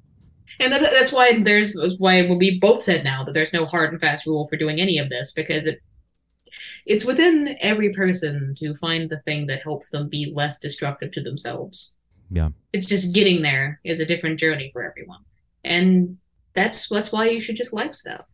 [0.59, 3.91] And that, that's why there's that's why we both said now that there's no hard
[3.91, 5.81] and fast rule for doing any of this because it
[6.85, 11.21] it's within every person to find the thing that helps them be less destructive to
[11.21, 11.95] themselves.
[12.29, 12.49] Yeah.
[12.73, 15.21] It's just getting there is a different journey for everyone.
[15.63, 16.17] And
[16.55, 18.25] that's that's why you should just like lifestyle.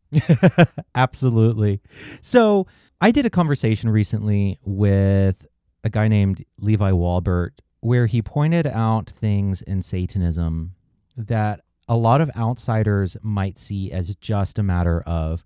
[0.95, 1.81] Absolutely.
[2.21, 2.67] So
[2.99, 5.47] I did a conversation recently with
[5.83, 10.75] a guy named Levi Walbert where he pointed out things in Satanism
[11.17, 15.43] that a lot of outsiders might see as just a matter of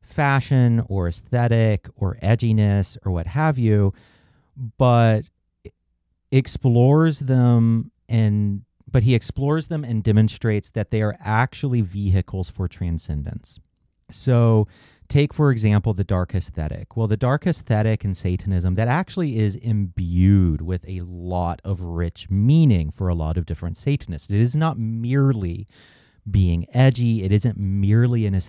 [0.00, 3.92] fashion or aesthetic or edginess or what have you,
[4.78, 5.24] but
[6.32, 12.68] explores them and but he explores them and demonstrates that they are actually vehicles for
[12.68, 13.58] transcendence.
[14.10, 14.68] So,
[15.08, 16.96] take for example the dark aesthetic.
[16.96, 22.28] Well, the dark aesthetic in Satanism that actually is imbued with a lot of rich
[22.30, 24.30] meaning for a lot of different Satanists.
[24.30, 25.66] It is not merely
[26.30, 27.22] being edgy.
[27.22, 28.40] It isn't merely an,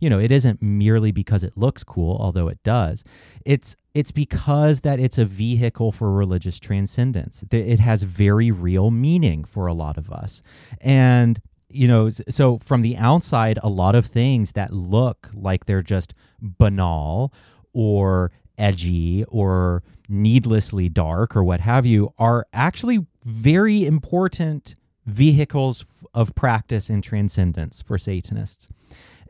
[0.00, 3.04] you know, it isn't merely because it looks cool, although it does.
[3.44, 7.44] It's it's because that it's a vehicle for religious transcendence.
[7.50, 10.42] It has very real meaning for a lot of us,
[10.80, 15.82] and you know, so from the outside, a lot of things that look like they're
[15.82, 17.32] just banal
[17.72, 24.74] or edgy or needlessly dark or what have you are actually very important
[25.06, 28.68] vehicles of practice and transcendence for Satanists.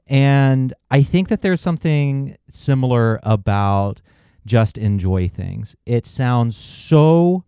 [0.07, 4.01] And I think that there's something similar about
[4.47, 5.77] just enjoy things.
[5.85, 7.45] It sounds so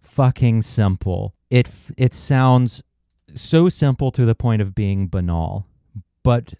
[0.00, 1.34] fucking simple.
[1.50, 2.82] It it sounds
[3.34, 5.66] so simple to the point of being banal.
[6.22, 6.54] But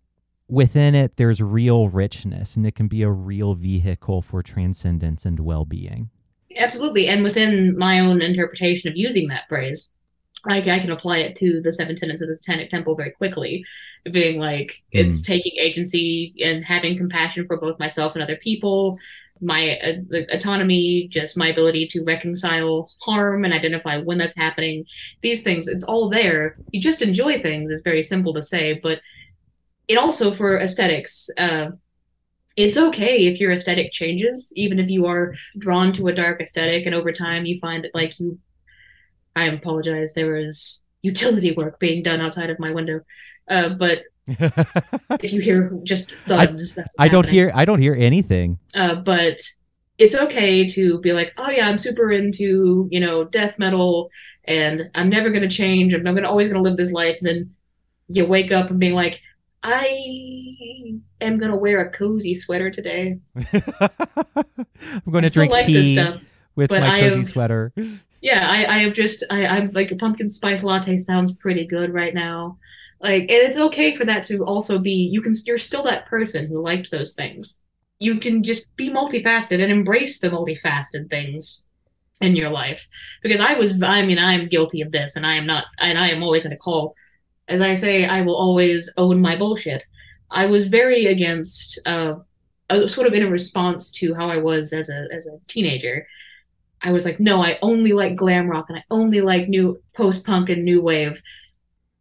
[0.49, 5.41] within it there's real richness and it can be a real vehicle for transcendence and
[5.41, 6.11] well-being.
[6.57, 7.09] Absolutely.
[7.09, 9.95] And within my own interpretation of using that phrase,
[10.49, 13.65] I, I can apply it to the seven tenets of the Satanic Temple very quickly,
[14.11, 18.99] being like it's taking agency and having compassion for both myself and other people,
[19.41, 24.85] my uh, the autonomy, just my ability to reconcile harm and identify when that's happening.
[25.21, 26.57] These things, it's all there.
[26.73, 27.71] You just enjoy things.
[27.71, 29.01] It's very simple to say, but
[29.89, 31.29] it also for aesthetics.
[31.39, 31.71] Uh,
[32.55, 36.85] it's okay if your aesthetic changes, even if you are drawn to a dark aesthetic,
[36.85, 38.39] and over time you find that like you
[39.35, 40.15] I apologize.
[40.15, 43.01] There was utility work being done outside of my window,
[43.49, 47.51] uh, but if you hear just thuds, I, I don't hear.
[47.55, 48.59] I don't hear anything.
[48.75, 49.41] Uh, but
[49.99, 54.11] it's okay to be like, oh yeah, I'm super into you know death metal,
[54.45, 55.95] and I'm never gonna change.
[55.95, 57.17] I'm gonna always gonna live this life.
[57.21, 57.55] And then
[58.09, 59.21] you wake up and being like,
[59.63, 63.19] I am gonna wear a cozy sweater today.
[64.93, 66.21] I'm going to drink like tea stuff,
[66.55, 67.73] with my cozy have, sweater.
[68.23, 71.93] Yeah, I, I have just I, I'm like a pumpkin spice latte sounds pretty good
[71.93, 72.59] right now.
[73.01, 76.47] Like, and it's okay for that to also be you can you're still that person
[76.49, 77.61] who liked those things.
[78.01, 81.67] You can just be multifaceted and embrace the multifaceted things
[82.21, 82.89] in your life.
[83.23, 85.99] Because I was I mean, I am guilty of this and I am not and
[85.99, 86.95] I am always gonna call
[87.49, 89.85] as I say, I will always own my bullshit.
[90.31, 92.15] I was very against uh,
[92.87, 96.07] sort of in a response to how I was as a as a teenager
[96.83, 100.27] I was like, no, I only like glam rock and I only like new post
[100.27, 101.21] punk and new wave.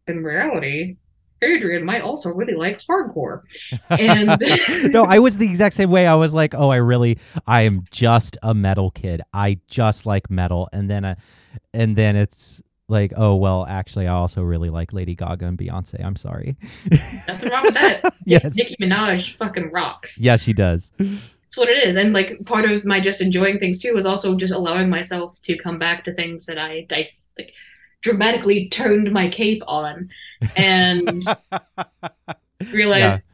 [0.08, 0.96] In reality,
[1.42, 3.42] Adrian might also really like hardcore.
[3.90, 6.06] And no, I was the exact same way.
[6.06, 9.22] I was like, oh, I really, I am just a metal kid.
[9.32, 11.14] I just like metal, and then, uh,
[11.72, 16.04] and then it's like, oh well, actually, I also really like Lady Gaga and Beyonce.
[16.04, 16.56] I'm sorry.
[17.28, 18.14] Nothing wrong with that.
[18.24, 20.20] yes, Nicki Minaj fucking rocks.
[20.20, 20.92] Yeah, she does.
[21.52, 21.96] It's what it is.
[21.96, 25.54] And like part of my just enjoying things too was also just allowing myself to
[25.58, 27.52] come back to things that I, I like
[28.00, 30.08] dramatically turned my cape on
[30.56, 31.22] and
[32.72, 33.26] realized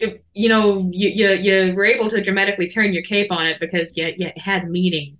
[0.00, 0.08] yeah.
[0.34, 3.96] you know you, you you were able to dramatically turn your cape on it because
[3.96, 5.16] you, you had meaning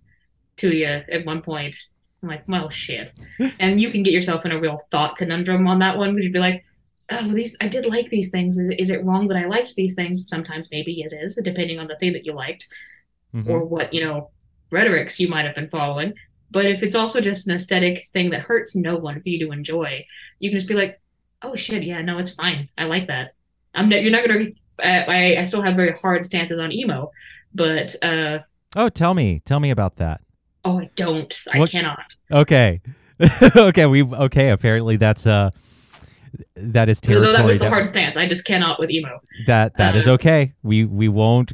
[0.59, 1.77] to you at one point
[2.23, 3.15] i'm like well shit
[3.61, 6.35] and you can get yourself in a real thought conundrum on that one because you'd
[6.35, 6.65] be like
[7.21, 8.59] oh, these I did like these things.
[8.59, 10.25] Is, is, it wrong that I liked these things?
[10.29, 12.69] Sometimes maybe it is, depending on the thing that you liked
[13.35, 13.51] mm-hmm.
[13.51, 14.31] or what you know
[14.71, 16.15] rhetorics you might have been following.
[16.51, 19.53] But if it's also just an aesthetic thing that hurts no one for you to
[19.53, 20.05] enjoy,
[20.39, 21.01] you can just be like,
[21.41, 22.69] oh shit, yeah, no, it's fine.
[22.77, 23.35] I like that.
[23.75, 24.47] I'm not, you're not gonna.
[24.79, 27.11] I I still have very hard stances on emo,
[27.55, 28.41] but uh.
[28.77, 30.21] Oh, tell me, tell me about that.
[30.65, 31.35] Oh, I don't.
[31.53, 32.15] I cannot.
[32.31, 32.81] Okay.
[33.57, 34.51] okay, we okay.
[34.51, 35.51] Apparently, that's uh
[36.57, 37.33] that is territory.
[37.33, 38.17] that was the that, hard stance.
[38.17, 39.21] I just cannot with emo.
[39.47, 40.55] That that uh, is okay.
[40.63, 41.53] We we won't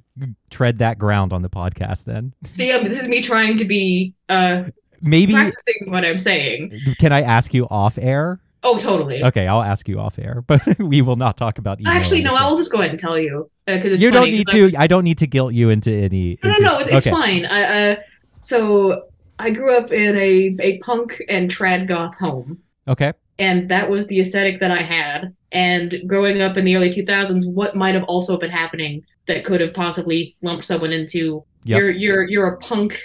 [0.50, 2.34] tread that ground on the podcast then.
[2.50, 4.64] See, um, this is me trying to be uh
[5.00, 6.78] maybe practicing what I'm saying.
[6.98, 8.40] Can I ask you off air?
[8.64, 9.22] Oh, totally.
[9.22, 11.90] Okay, I'll ask you off air, but we will not talk about emo.
[11.90, 14.64] Actually, no, I'll just go ahead and tell you because uh, you don't need to.
[14.64, 14.74] Was...
[14.74, 16.38] I don't need to guilt you into any.
[16.42, 16.62] No, into...
[16.62, 17.10] no, no, it's, okay.
[17.10, 17.46] fine.
[17.46, 17.96] I, uh,
[18.40, 19.08] so
[19.38, 22.58] I grew up in a a punk and trad goth home.
[22.86, 25.34] Okay and that was the aesthetic that I had.
[25.52, 29.60] And growing up in the early 2000s, what might have also been happening that could
[29.60, 31.78] have possibly lumped someone into yep.
[31.78, 32.98] you're you're you're a punk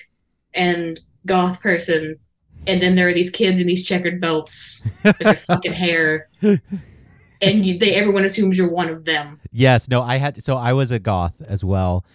[0.53, 2.17] and goth person,
[2.67, 6.29] and then there are these kids in these checkered belts with their fucking hair.
[6.41, 9.39] And you, they everyone assumes you're one of them.
[9.51, 12.05] Yes, no, I had so I was a goth as well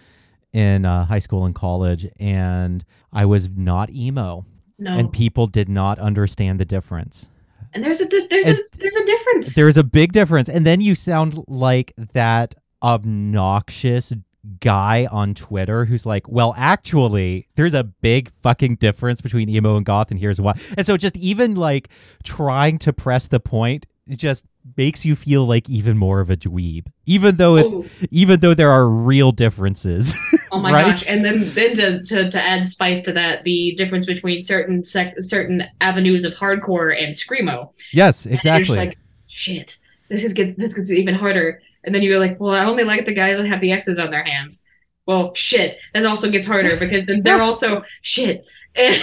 [0.51, 4.45] in uh, high school and college, and I was not emo.
[4.81, 4.97] No.
[4.97, 7.27] And people did not understand the difference.
[7.73, 9.55] And there's a there's and a there's a difference.
[9.55, 10.49] There's a big difference.
[10.49, 14.13] And then you sound like that obnoxious
[14.59, 19.85] guy on Twitter who's like, well, actually, there's a big fucking difference between emo and
[19.85, 20.53] goth, and here's why.
[20.77, 21.89] And so just even like
[22.23, 24.45] trying to press the point just
[24.77, 27.85] makes you feel like even more of a dweeb, even though it, oh.
[28.11, 30.15] even though there are real differences.
[30.51, 30.87] Oh my right?
[30.87, 31.05] gosh!
[31.07, 35.13] And then then to, to to add spice to that, the difference between certain sec-
[35.19, 37.71] certain avenues of hardcore and screamo.
[37.93, 38.75] Yes, exactly.
[38.75, 38.97] like,
[39.27, 39.77] shit,
[40.09, 41.61] this is gets this gets even harder.
[41.83, 44.11] And then you're like, well, I only like the guys that have the X's on
[44.11, 44.65] their hands.
[45.05, 48.45] Well, shit, that also gets harder because then they're also shit.
[48.75, 49.01] And,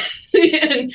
[0.63, 0.93] and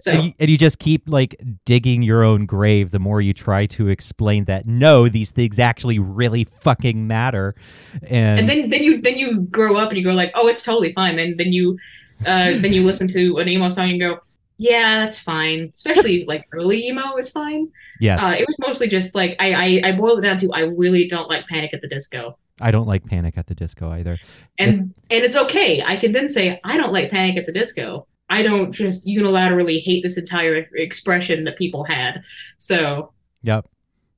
[0.00, 3.34] So and, you, and you just keep like digging your own grave the more you
[3.34, 7.54] try to explain that no, these things actually really fucking matter.
[8.02, 10.62] And, and then then you then you grow up and you go like, oh, it's
[10.62, 11.16] totally fine.
[11.16, 11.78] Then then you
[12.20, 14.20] uh then you listen to an emo song and go,
[14.56, 15.72] yeah, that's fine.
[15.74, 17.68] Especially like early emo is fine.
[18.00, 20.60] yes, Uh, it was mostly just like I, I I boiled it down to I
[20.60, 22.38] really don't like Panic at the Disco.
[22.60, 24.18] I don't like Panic at the Disco either.
[24.58, 25.82] and and it's okay.
[25.84, 28.06] I can then say I don't like Panic at the Disco.
[28.32, 32.22] I don't just unilaterally hate this entire expression that people had.
[32.56, 33.12] So
[33.42, 33.68] Yep.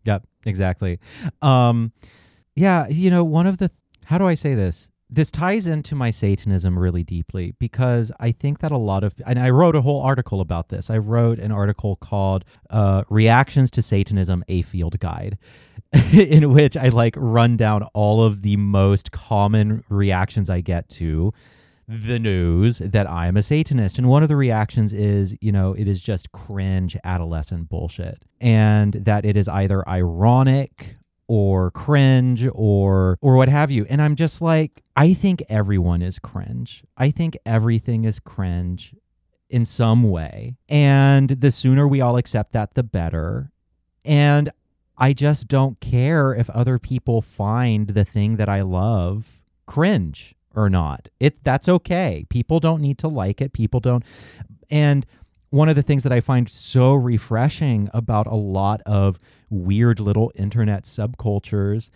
[0.04, 0.22] Yep.
[0.46, 1.00] Exactly.
[1.42, 1.92] Um
[2.54, 3.70] yeah, you know, one of the
[4.04, 4.88] how do I say this?
[5.10, 9.38] This ties into my Satanism really deeply because I think that a lot of and
[9.38, 10.90] I wrote a whole article about this.
[10.90, 15.38] I wrote an article called uh Reactions to Satanism A Field Guide
[16.12, 21.32] in which I like run down all of the most common reactions I get to
[21.87, 23.99] the news that I am a Satanist.
[23.99, 28.22] And one of the reactions is, you know, it is just cringe adolescent bullshit.
[28.41, 33.87] And that it is either ironic or cringe or or what have you.
[33.89, 36.85] And I'm just like, I think everyone is cringe.
[36.97, 38.95] I think everything is cringe
[39.49, 40.57] in some way.
[40.68, 43.51] And the sooner we all accept that, the better.
[44.05, 44.51] And
[44.97, 50.70] I just don't care if other people find the thing that I love cringe or
[50.70, 51.09] not.
[51.20, 52.26] It that's okay.
[52.28, 53.52] People don't need to like it.
[53.52, 54.05] People don't
[54.70, 55.07] and
[55.50, 60.32] one of the things that I find so refreshing about a lot of weird little
[60.34, 61.90] internet subcultures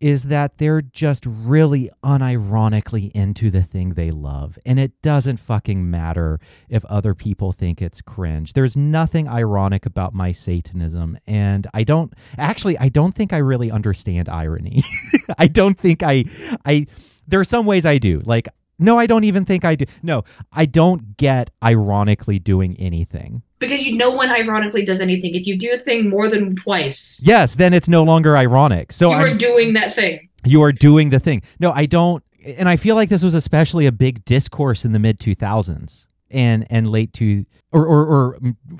[0.00, 4.58] is that they're just really unironically into the thing they love.
[4.66, 6.38] And it doesn't fucking matter
[6.68, 8.52] if other people think it's cringe.
[8.52, 11.16] There's nothing ironic about my Satanism.
[11.26, 14.82] And I don't actually, I don't think I really understand irony.
[15.38, 16.24] I don't think I,
[16.66, 16.86] I,
[17.26, 18.20] there are some ways I do.
[18.24, 18.48] Like,
[18.78, 19.86] no, I don't even think I do.
[20.02, 23.42] No, I don't get ironically doing anything.
[23.58, 25.34] because you no one ironically does anything.
[25.34, 28.92] If you do a thing more than twice, Yes, then it's no longer ironic.
[28.92, 30.28] So you I'm, are doing that thing.
[30.44, 31.42] you are doing the thing.
[31.58, 32.22] No, I don't.
[32.44, 36.66] And I feel like this was especially a big discourse in the mid 2000s and
[36.68, 38.38] and late to or or, or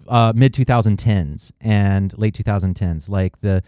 [0.09, 3.63] uh, mid 2010s and late 2010s, like the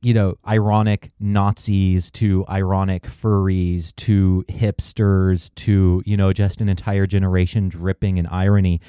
[0.00, 7.06] you know ironic Nazis to ironic furries to hipsters to you know just an entire
[7.06, 8.80] generation dripping in irony.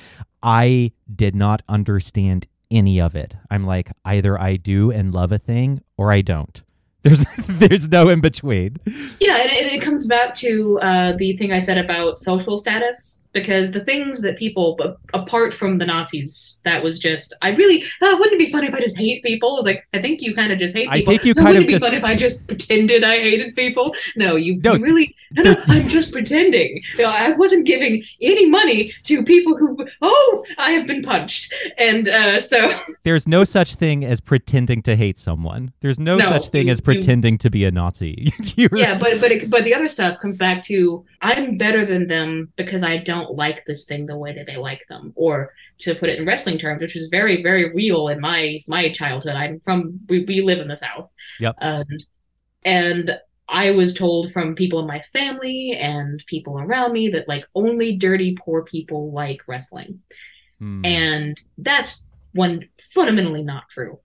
[0.41, 3.36] I did not understand any of it.
[3.50, 6.62] I'm like either I do and love a thing or I don't.
[7.04, 8.78] There's there's no in between.
[9.20, 13.22] Yeah, and it, it comes back to uh, the thing I said about social status
[13.34, 14.78] because the things that people,
[15.14, 18.74] apart from the Nazis, that was just I really uh, wouldn't it be funny if
[18.74, 19.58] I just hate people?
[19.58, 21.14] It's like I think you kind of just hate people.
[21.14, 23.18] I think you No, kind wouldn't of it be funny if I just pretended I
[23.20, 23.94] hated people?
[24.16, 26.82] No, you, No, you really no, no, I'm just pretending.
[26.98, 31.52] You know, I wasn't giving any money to people who oh I have been punched,
[31.78, 32.70] and uh, so
[33.04, 35.74] There's no such thing as pretending to hate someone.
[35.82, 38.32] There's no, No, such thing you- as you- pretending to be a Nazi.
[38.56, 42.08] You- yeah but but it, but the other stuff comes back to i'm better than
[42.08, 45.95] them because i don't like this thing the way that they like them or to
[45.95, 49.59] put it in wrestling terms which is very very real in my my childhood i'm
[49.61, 51.09] from we, we live in the south
[51.39, 51.55] Yep.
[51.59, 52.03] and
[52.65, 53.19] and
[53.49, 57.95] i was told from people in my family and people around me that like only
[57.95, 60.01] dirty poor people like wrestling
[60.59, 60.86] Hmm.
[60.86, 63.99] and that's one fundamentally not true.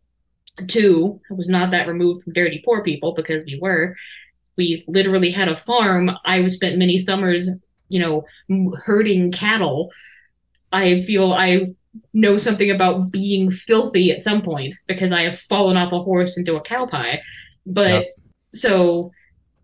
[0.66, 3.94] Two, I was not that removed from dirty poor people because we were.
[4.56, 6.10] We literally had a farm.
[6.24, 7.48] I was spent many summers,
[7.88, 8.24] you know,
[8.84, 9.90] herding cattle.
[10.72, 11.68] I feel I
[12.12, 16.38] know something about being filthy at some point because I have fallen off a horse
[16.38, 17.22] into a cow pie.
[17.66, 18.14] But Yep.
[18.52, 19.12] so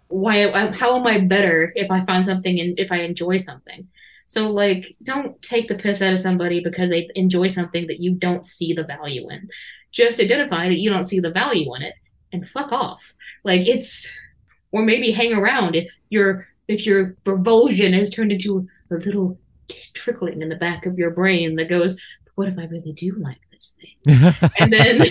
[0.09, 3.89] why how am I better if I find something and if I enjoy something?
[4.27, 8.15] So like don't take the piss out of somebody because they enjoy something that you
[8.15, 9.49] don't see the value in.
[9.93, 11.95] Just identify that you don't see the value in it
[12.33, 13.15] and fuck off.
[13.45, 14.11] Like it's
[14.73, 19.39] or maybe hang around if your if your revulsion has turned into a little
[19.95, 22.01] trickling in the back of your brain that goes,
[22.35, 24.35] what if I really do like this thing?
[24.59, 25.07] And then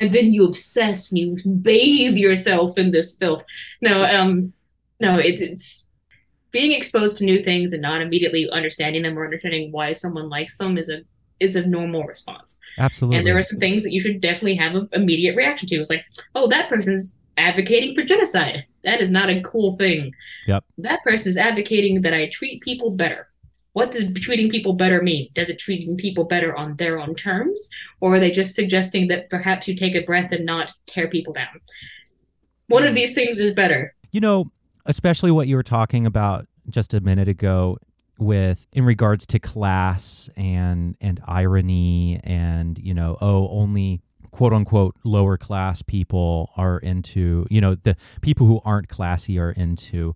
[0.00, 3.42] and then you obsess and you bathe yourself in this filth.
[3.82, 4.52] No, um,
[4.98, 5.88] no, it, it's
[6.50, 10.56] being exposed to new things and not immediately understanding them or understanding why someone likes
[10.56, 11.02] them is a
[11.38, 12.60] is a normal response.
[12.78, 13.16] Absolutely.
[13.16, 15.76] And there are some things that you should definitely have an immediate reaction to.
[15.76, 16.04] It's like,
[16.34, 18.66] oh, that person's advocating for genocide.
[18.84, 20.12] That is not a cool thing.
[20.46, 20.64] Yep.
[20.78, 23.28] That person is advocating that I treat people better.
[23.72, 25.28] What does treating people better mean?
[25.34, 27.68] Does it treating people better on their own terms?
[28.00, 31.32] Or are they just suggesting that perhaps you take a breath and not tear people
[31.32, 31.60] down?
[32.66, 32.96] One of hmm.
[32.96, 33.94] these things is better.
[34.10, 34.50] you know,
[34.86, 37.78] especially what you were talking about just a minute ago
[38.18, 44.96] with in regards to class and and irony and you know oh only quote unquote
[45.04, 50.14] lower class people are into you know the people who aren't classy are into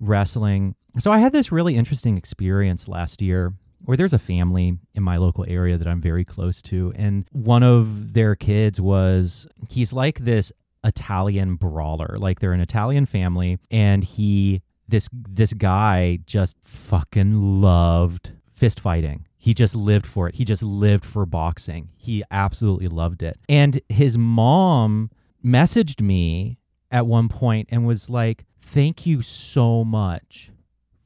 [0.00, 0.74] wrestling.
[0.98, 5.16] So i had this really interesting experience last year where there's a family in my
[5.16, 10.20] local area that i'm very close to and one of their kids was he's like
[10.20, 10.52] this
[10.84, 12.16] italian brawler.
[12.18, 19.26] Like they're an italian family and he this this guy just fucking loved fist fighting.
[19.36, 20.36] He just lived for it.
[20.36, 21.90] He just lived for boxing.
[21.96, 23.38] He absolutely loved it.
[23.48, 25.10] And his mom
[25.44, 26.58] messaged me
[26.90, 30.50] at one point and was like, "Thank you so much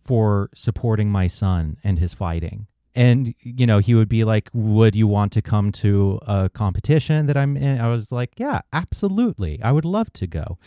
[0.04, 4.94] for supporting my son and his fighting." And you know, he would be like, "Would
[4.94, 9.60] you want to come to a competition that I'm in?" I was like, "Yeah, absolutely.
[9.62, 10.58] I would love to go."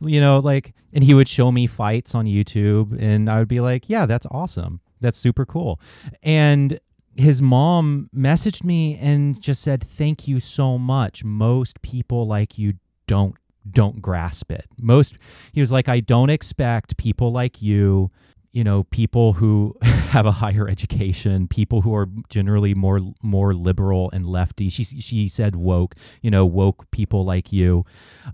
[0.00, 3.60] You know, like and he would show me fights on YouTube and I would be
[3.60, 5.78] like, "Yeah, that's awesome." That's super cool.
[6.22, 6.80] And
[7.16, 11.22] his mom messaged me and just said, "Thank you so much.
[11.24, 12.74] Most people like you
[13.06, 13.36] don't
[13.70, 14.66] don't grasp it.
[14.80, 15.16] Most
[15.52, 18.10] he was like, I don't expect people like you,
[18.52, 24.10] you know, people who have a higher education, people who are generally more more liberal
[24.12, 24.68] and lefty.
[24.68, 27.84] She she said woke, you know, woke people like you.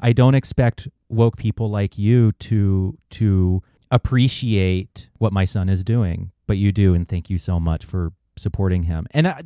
[0.00, 6.30] I don't expect woke people like you to to appreciate what my son is doing
[6.51, 9.07] but you do, and thank you so much for supporting him.
[9.12, 9.42] And I,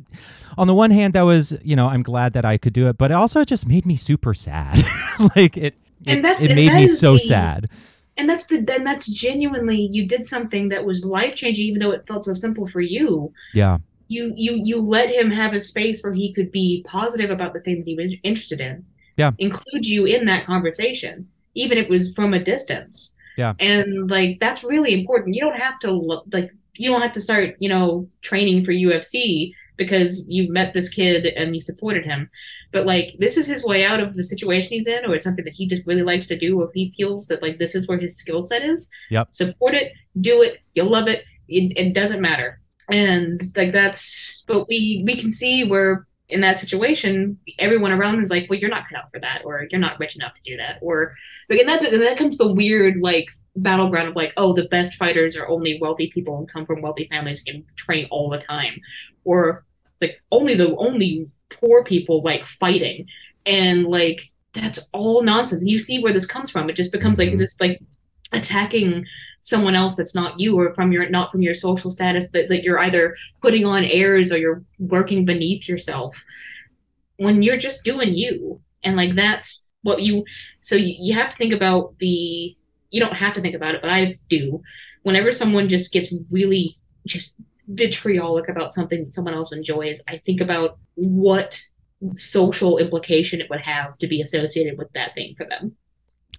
[0.57, 2.97] on the one hand, that was you know I'm glad that I could do it,
[2.97, 4.83] but it also just made me super sad.
[5.35, 5.75] like it,
[6.07, 7.69] and it, that's it made me so the, sad.
[8.17, 11.91] And that's the then that's genuinely you did something that was life changing, even though
[11.91, 13.31] it felt so simple for you.
[13.53, 13.77] Yeah.
[14.07, 17.59] You you you let him have a space where he could be positive about the
[17.59, 18.83] thing that he was interested in.
[19.15, 19.33] Yeah.
[19.37, 23.13] Include you in that conversation, even if it was from a distance.
[23.37, 23.53] Yeah.
[23.59, 25.35] And like that's really important.
[25.35, 25.91] You don't have to
[26.31, 30.89] like you don't have to start, you know, training for UFC because you met this
[30.89, 32.29] kid and you supported him.
[32.71, 35.45] But like this is his way out of the situation he's in, or it's something
[35.45, 37.99] that he just really likes to do, or he feels that like this is where
[37.99, 38.89] his skill set is.
[39.09, 39.29] Yep.
[39.31, 41.23] Support it, do it, you'll love it.
[41.47, 42.59] It, it doesn't matter.
[42.89, 48.31] And like that's but we we can see where in that situation, everyone around is
[48.31, 50.57] like, well, you're not cut out for that, or you're not rich enough to do
[50.57, 51.13] that, or
[51.49, 54.95] like, and that's and that comes the weird like battleground of like, oh, the best
[54.95, 58.39] fighters are only wealthy people and come from wealthy families and can train all the
[58.39, 58.79] time,
[59.23, 59.65] or
[60.01, 63.07] like only the only poor people like fighting,
[63.45, 65.61] and like that's all nonsense.
[65.61, 66.69] And you see where this comes from.
[66.69, 67.39] It just becomes like mm-hmm.
[67.39, 67.81] this like
[68.31, 69.05] attacking
[69.41, 72.63] someone else that's not you or from your not from your social status that, that
[72.63, 76.23] you're either putting on airs or you're working beneath yourself
[77.17, 80.25] when you're just doing you and like that's what you
[80.61, 82.57] so you, you have to think about the
[82.89, 84.61] you don't have to think about it, but I do.
[85.03, 86.77] Whenever someone just gets really
[87.07, 87.35] just
[87.67, 91.61] vitriolic about something that someone else enjoys, I think about what
[92.15, 95.75] social implication it would have to be associated with that thing for them.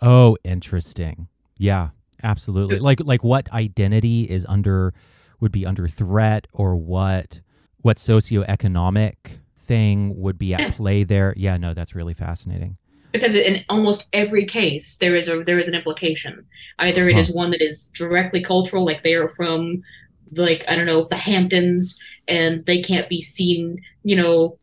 [0.01, 1.29] Oh, interesting.
[1.57, 1.91] Yeah,
[2.23, 2.79] absolutely.
[2.79, 4.95] Like like what identity is under
[5.41, 7.41] would be under threat or what
[7.79, 9.15] what socioeconomic
[9.57, 10.71] thing would be at yeah.
[10.73, 11.35] play there.
[11.37, 12.77] Yeah, no, that's really fascinating
[13.17, 16.45] because in almost every case there is a there is an implication
[16.81, 17.21] either it huh.
[17.21, 19.83] is one that is directly cultural like they are from
[20.33, 24.59] like i don't know the hamptons and they can't be seen you know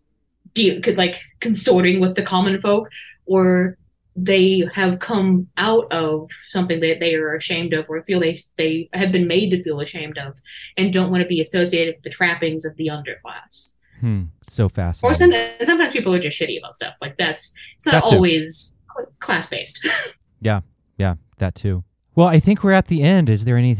[0.53, 2.89] de- like consorting with the common folk
[3.25, 3.77] or
[4.15, 8.89] they have come out of something that they are ashamed of or feel they they
[8.93, 10.35] have been made to feel ashamed of
[10.77, 14.23] and don't want to be associated with the trappings of the underclass Hmm.
[14.49, 15.11] So fascinating.
[15.11, 16.95] Or sometimes, sometimes people are just shitty about stuff.
[17.01, 18.75] Like that's it's not that always
[19.19, 19.87] class based.
[20.41, 20.59] yeah,
[20.97, 21.85] yeah, that too.
[22.13, 23.29] Well, I think we're at the end.
[23.29, 23.77] Is there any?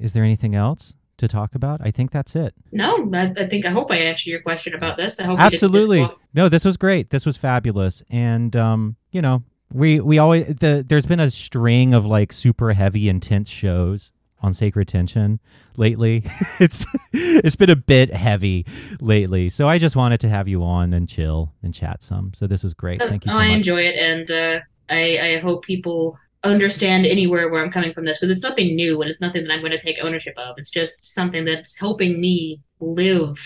[0.00, 1.80] Is there anything else to talk about?
[1.80, 2.52] I think that's it.
[2.72, 5.20] No, I, I think I hope I answered your question about this.
[5.20, 6.04] I hope absolutely.
[6.34, 7.10] No, this was great.
[7.10, 11.94] This was fabulous, and um, you know, we we always the there's been a string
[11.94, 14.10] of like super heavy, intense shows
[14.44, 15.40] on Sacred Tension
[15.76, 16.22] lately.
[16.60, 18.66] it's it's been a bit heavy
[19.00, 22.32] lately, so I just wanted to have you on and chill and chat some.
[22.34, 23.00] So this is great.
[23.00, 23.32] Thank you.
[23.32, 27.94] So I enjoy it, and uh, I I hope people understand anywhere where I'm coming
[27.94, 30.34] from this because it's nothing new and it's nothing that I'm going to take ownership
[30.36, 30.56] of.
[30.58, 33.38] It's just something that's helping me live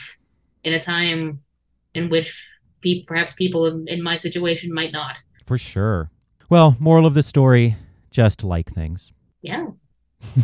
[0.65, 1.41] in a time
[1.95, 2.37] in which
[2.83, 5.23] pe- perhaps people in, in my situation might not.
[5.47, 6.11] For sure.
[6.51, 7.77] Well, moral of the story:
[8.11, 9.13] just like things.
[9.43, 9.69] Yeah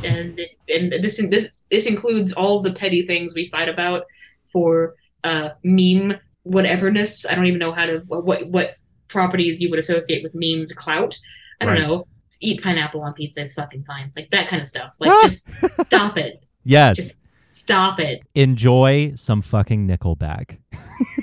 [0.05, 4.05] and and this this this includes all the petty things we fight about
[4.53, 4.95] for
[5.25, 7.31] uh, meme whateverness.
[7.31, 8.77] I don't even know how to what what
[9.09, 11.18] properties you would associate with memes clout.
[11.61, 11.89] I don't right.
[11.89, 12.07] know.
[12.41, 14.12] Eat pineapple on pizza, it's fucking fine.
[14.16, 14.93] Like that kind of stuff.
[14.99, 15.49] Like just
[15.87, 16.45] stop it.
[16.66, 16.97] Yes.
[16.97, 17.18] Just
[17.55, 18.20] Stop it.
[18.35, 20.59] Enjoy some fucking Nickelback.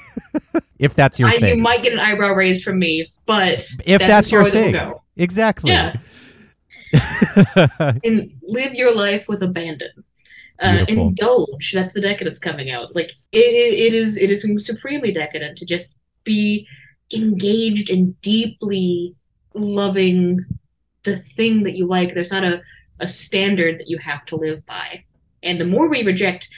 [0.80, 1.58] if that's your I, thing.
[1.58, 4.94] You might get an eyebrow raised from me, but if that's, as your thing.
[5.18, 5.72] Exactly.
[5.72, 5.98] Yeah.
[8.04, 9.92] and live your life with abandon.
[10.62, 11.72] Uh, indulge.
[11.74, 12.96] That's the decadence coming out.
[12.96, 14.18] Like it, it, is.
[14.18, 16.68] It is supremely decadent to just be
[17.14, 19.16] engaged and deeply
[19.56, 20.46] loving
[21.04, 22.14] the thing that you like.
[22.14, 22.62] There's not a,
[23.00, 25.04] a standard that you have to live by.
[25.44, 26.50] And the more we reject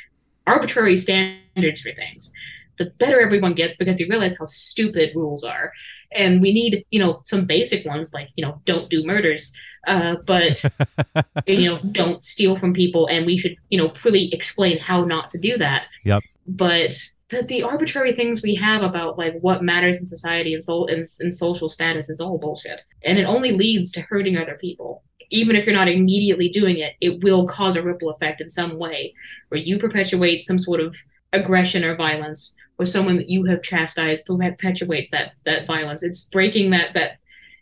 [0.46, 2.34] arbitrary standards for things,
[2.78, 5.72] the better everyone gets because we realize how stupid rules are.
[6.12, 9.54] And we need, you know, some basic ones like, you know, don't do murders,
[9.88, 10.64] uh, but,
[11.48, 13.08] you know, don't steal from people.
[13.08, 15.86] And we should, you know, really explain how not to do that.
[16.06, 16.24] Yep.
[16.48, 16.96] But
[17.30, 21.06] the, the arbitrary things we have about like what matters in society and, so, and,
[21.20, 22.82] and social status is all bullshit.
[23.04, 25.04] And it only leads to hurting other people
[25.34, 28.78] even if you're not immediately doing it, it will cause a ripple effect in some
[28.78, 29.14] way
[29.50, 30.96] where you perpetuate some sort of
[31.34, 36.04] aggression or violence, or someone that you have chastised perpetuates that that violence.
[36.04, 37.18] It's breaking that that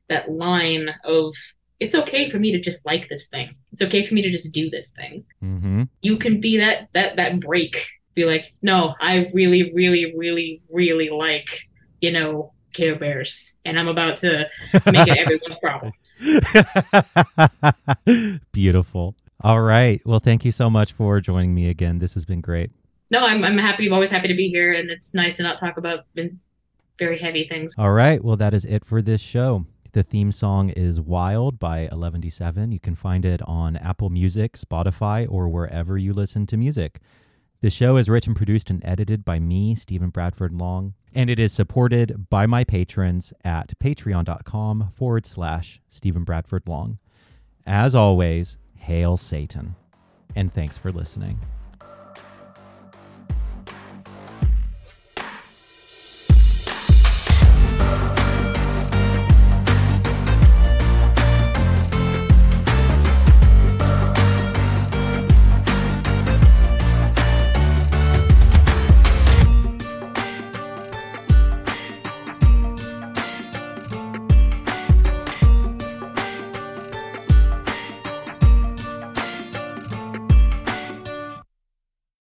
[0.10, 1.34] that line of
[1.82, 3.56] it's okay for me to just like this thing.
[3.74, 5.26] It's okay for me to just do this thing.
[5.42, 7.76] hmm You can be that that that break.
[8.14, 11.48] Be like, no, I really, really, really, really like,
[12.02, 14.50] you know, Care Bears, and I'm about to
[14.92, 15.94] make it everyone's problem.
[18.52, 19.16] Beautiful.
[19.42, 20.02] All right.
[20.06, 22.00] Well, thank you so much for joining me again.
[22.00, 22.70] This has been great.
[23.10, 23.88] No, I'm I'm happy.
[23.88, 26.02] I'm always happy to be here, and it's nice to not talk about
[27.00, 27.74] very heavy things.
[27.78, 28.24] All right.
[28.24, 29.66] Well, that is it for this show.
[29.94, 32.72] The theme song is Wild by 11D7.
[32.72, 37.02] You can find it on Apple Music, Spotify, or wherever you listen to music.
[37.60, 41.52] The show is written, produced, and edited by me, Stephen Bradford Long, and it is
[41.52, 46.98] supported by my patrons at patreon.com forward slash Stephen Bradford Long.
[47.68, 49.76] As always, hail Satan,
[50.38, 51.42] and thanks for listening.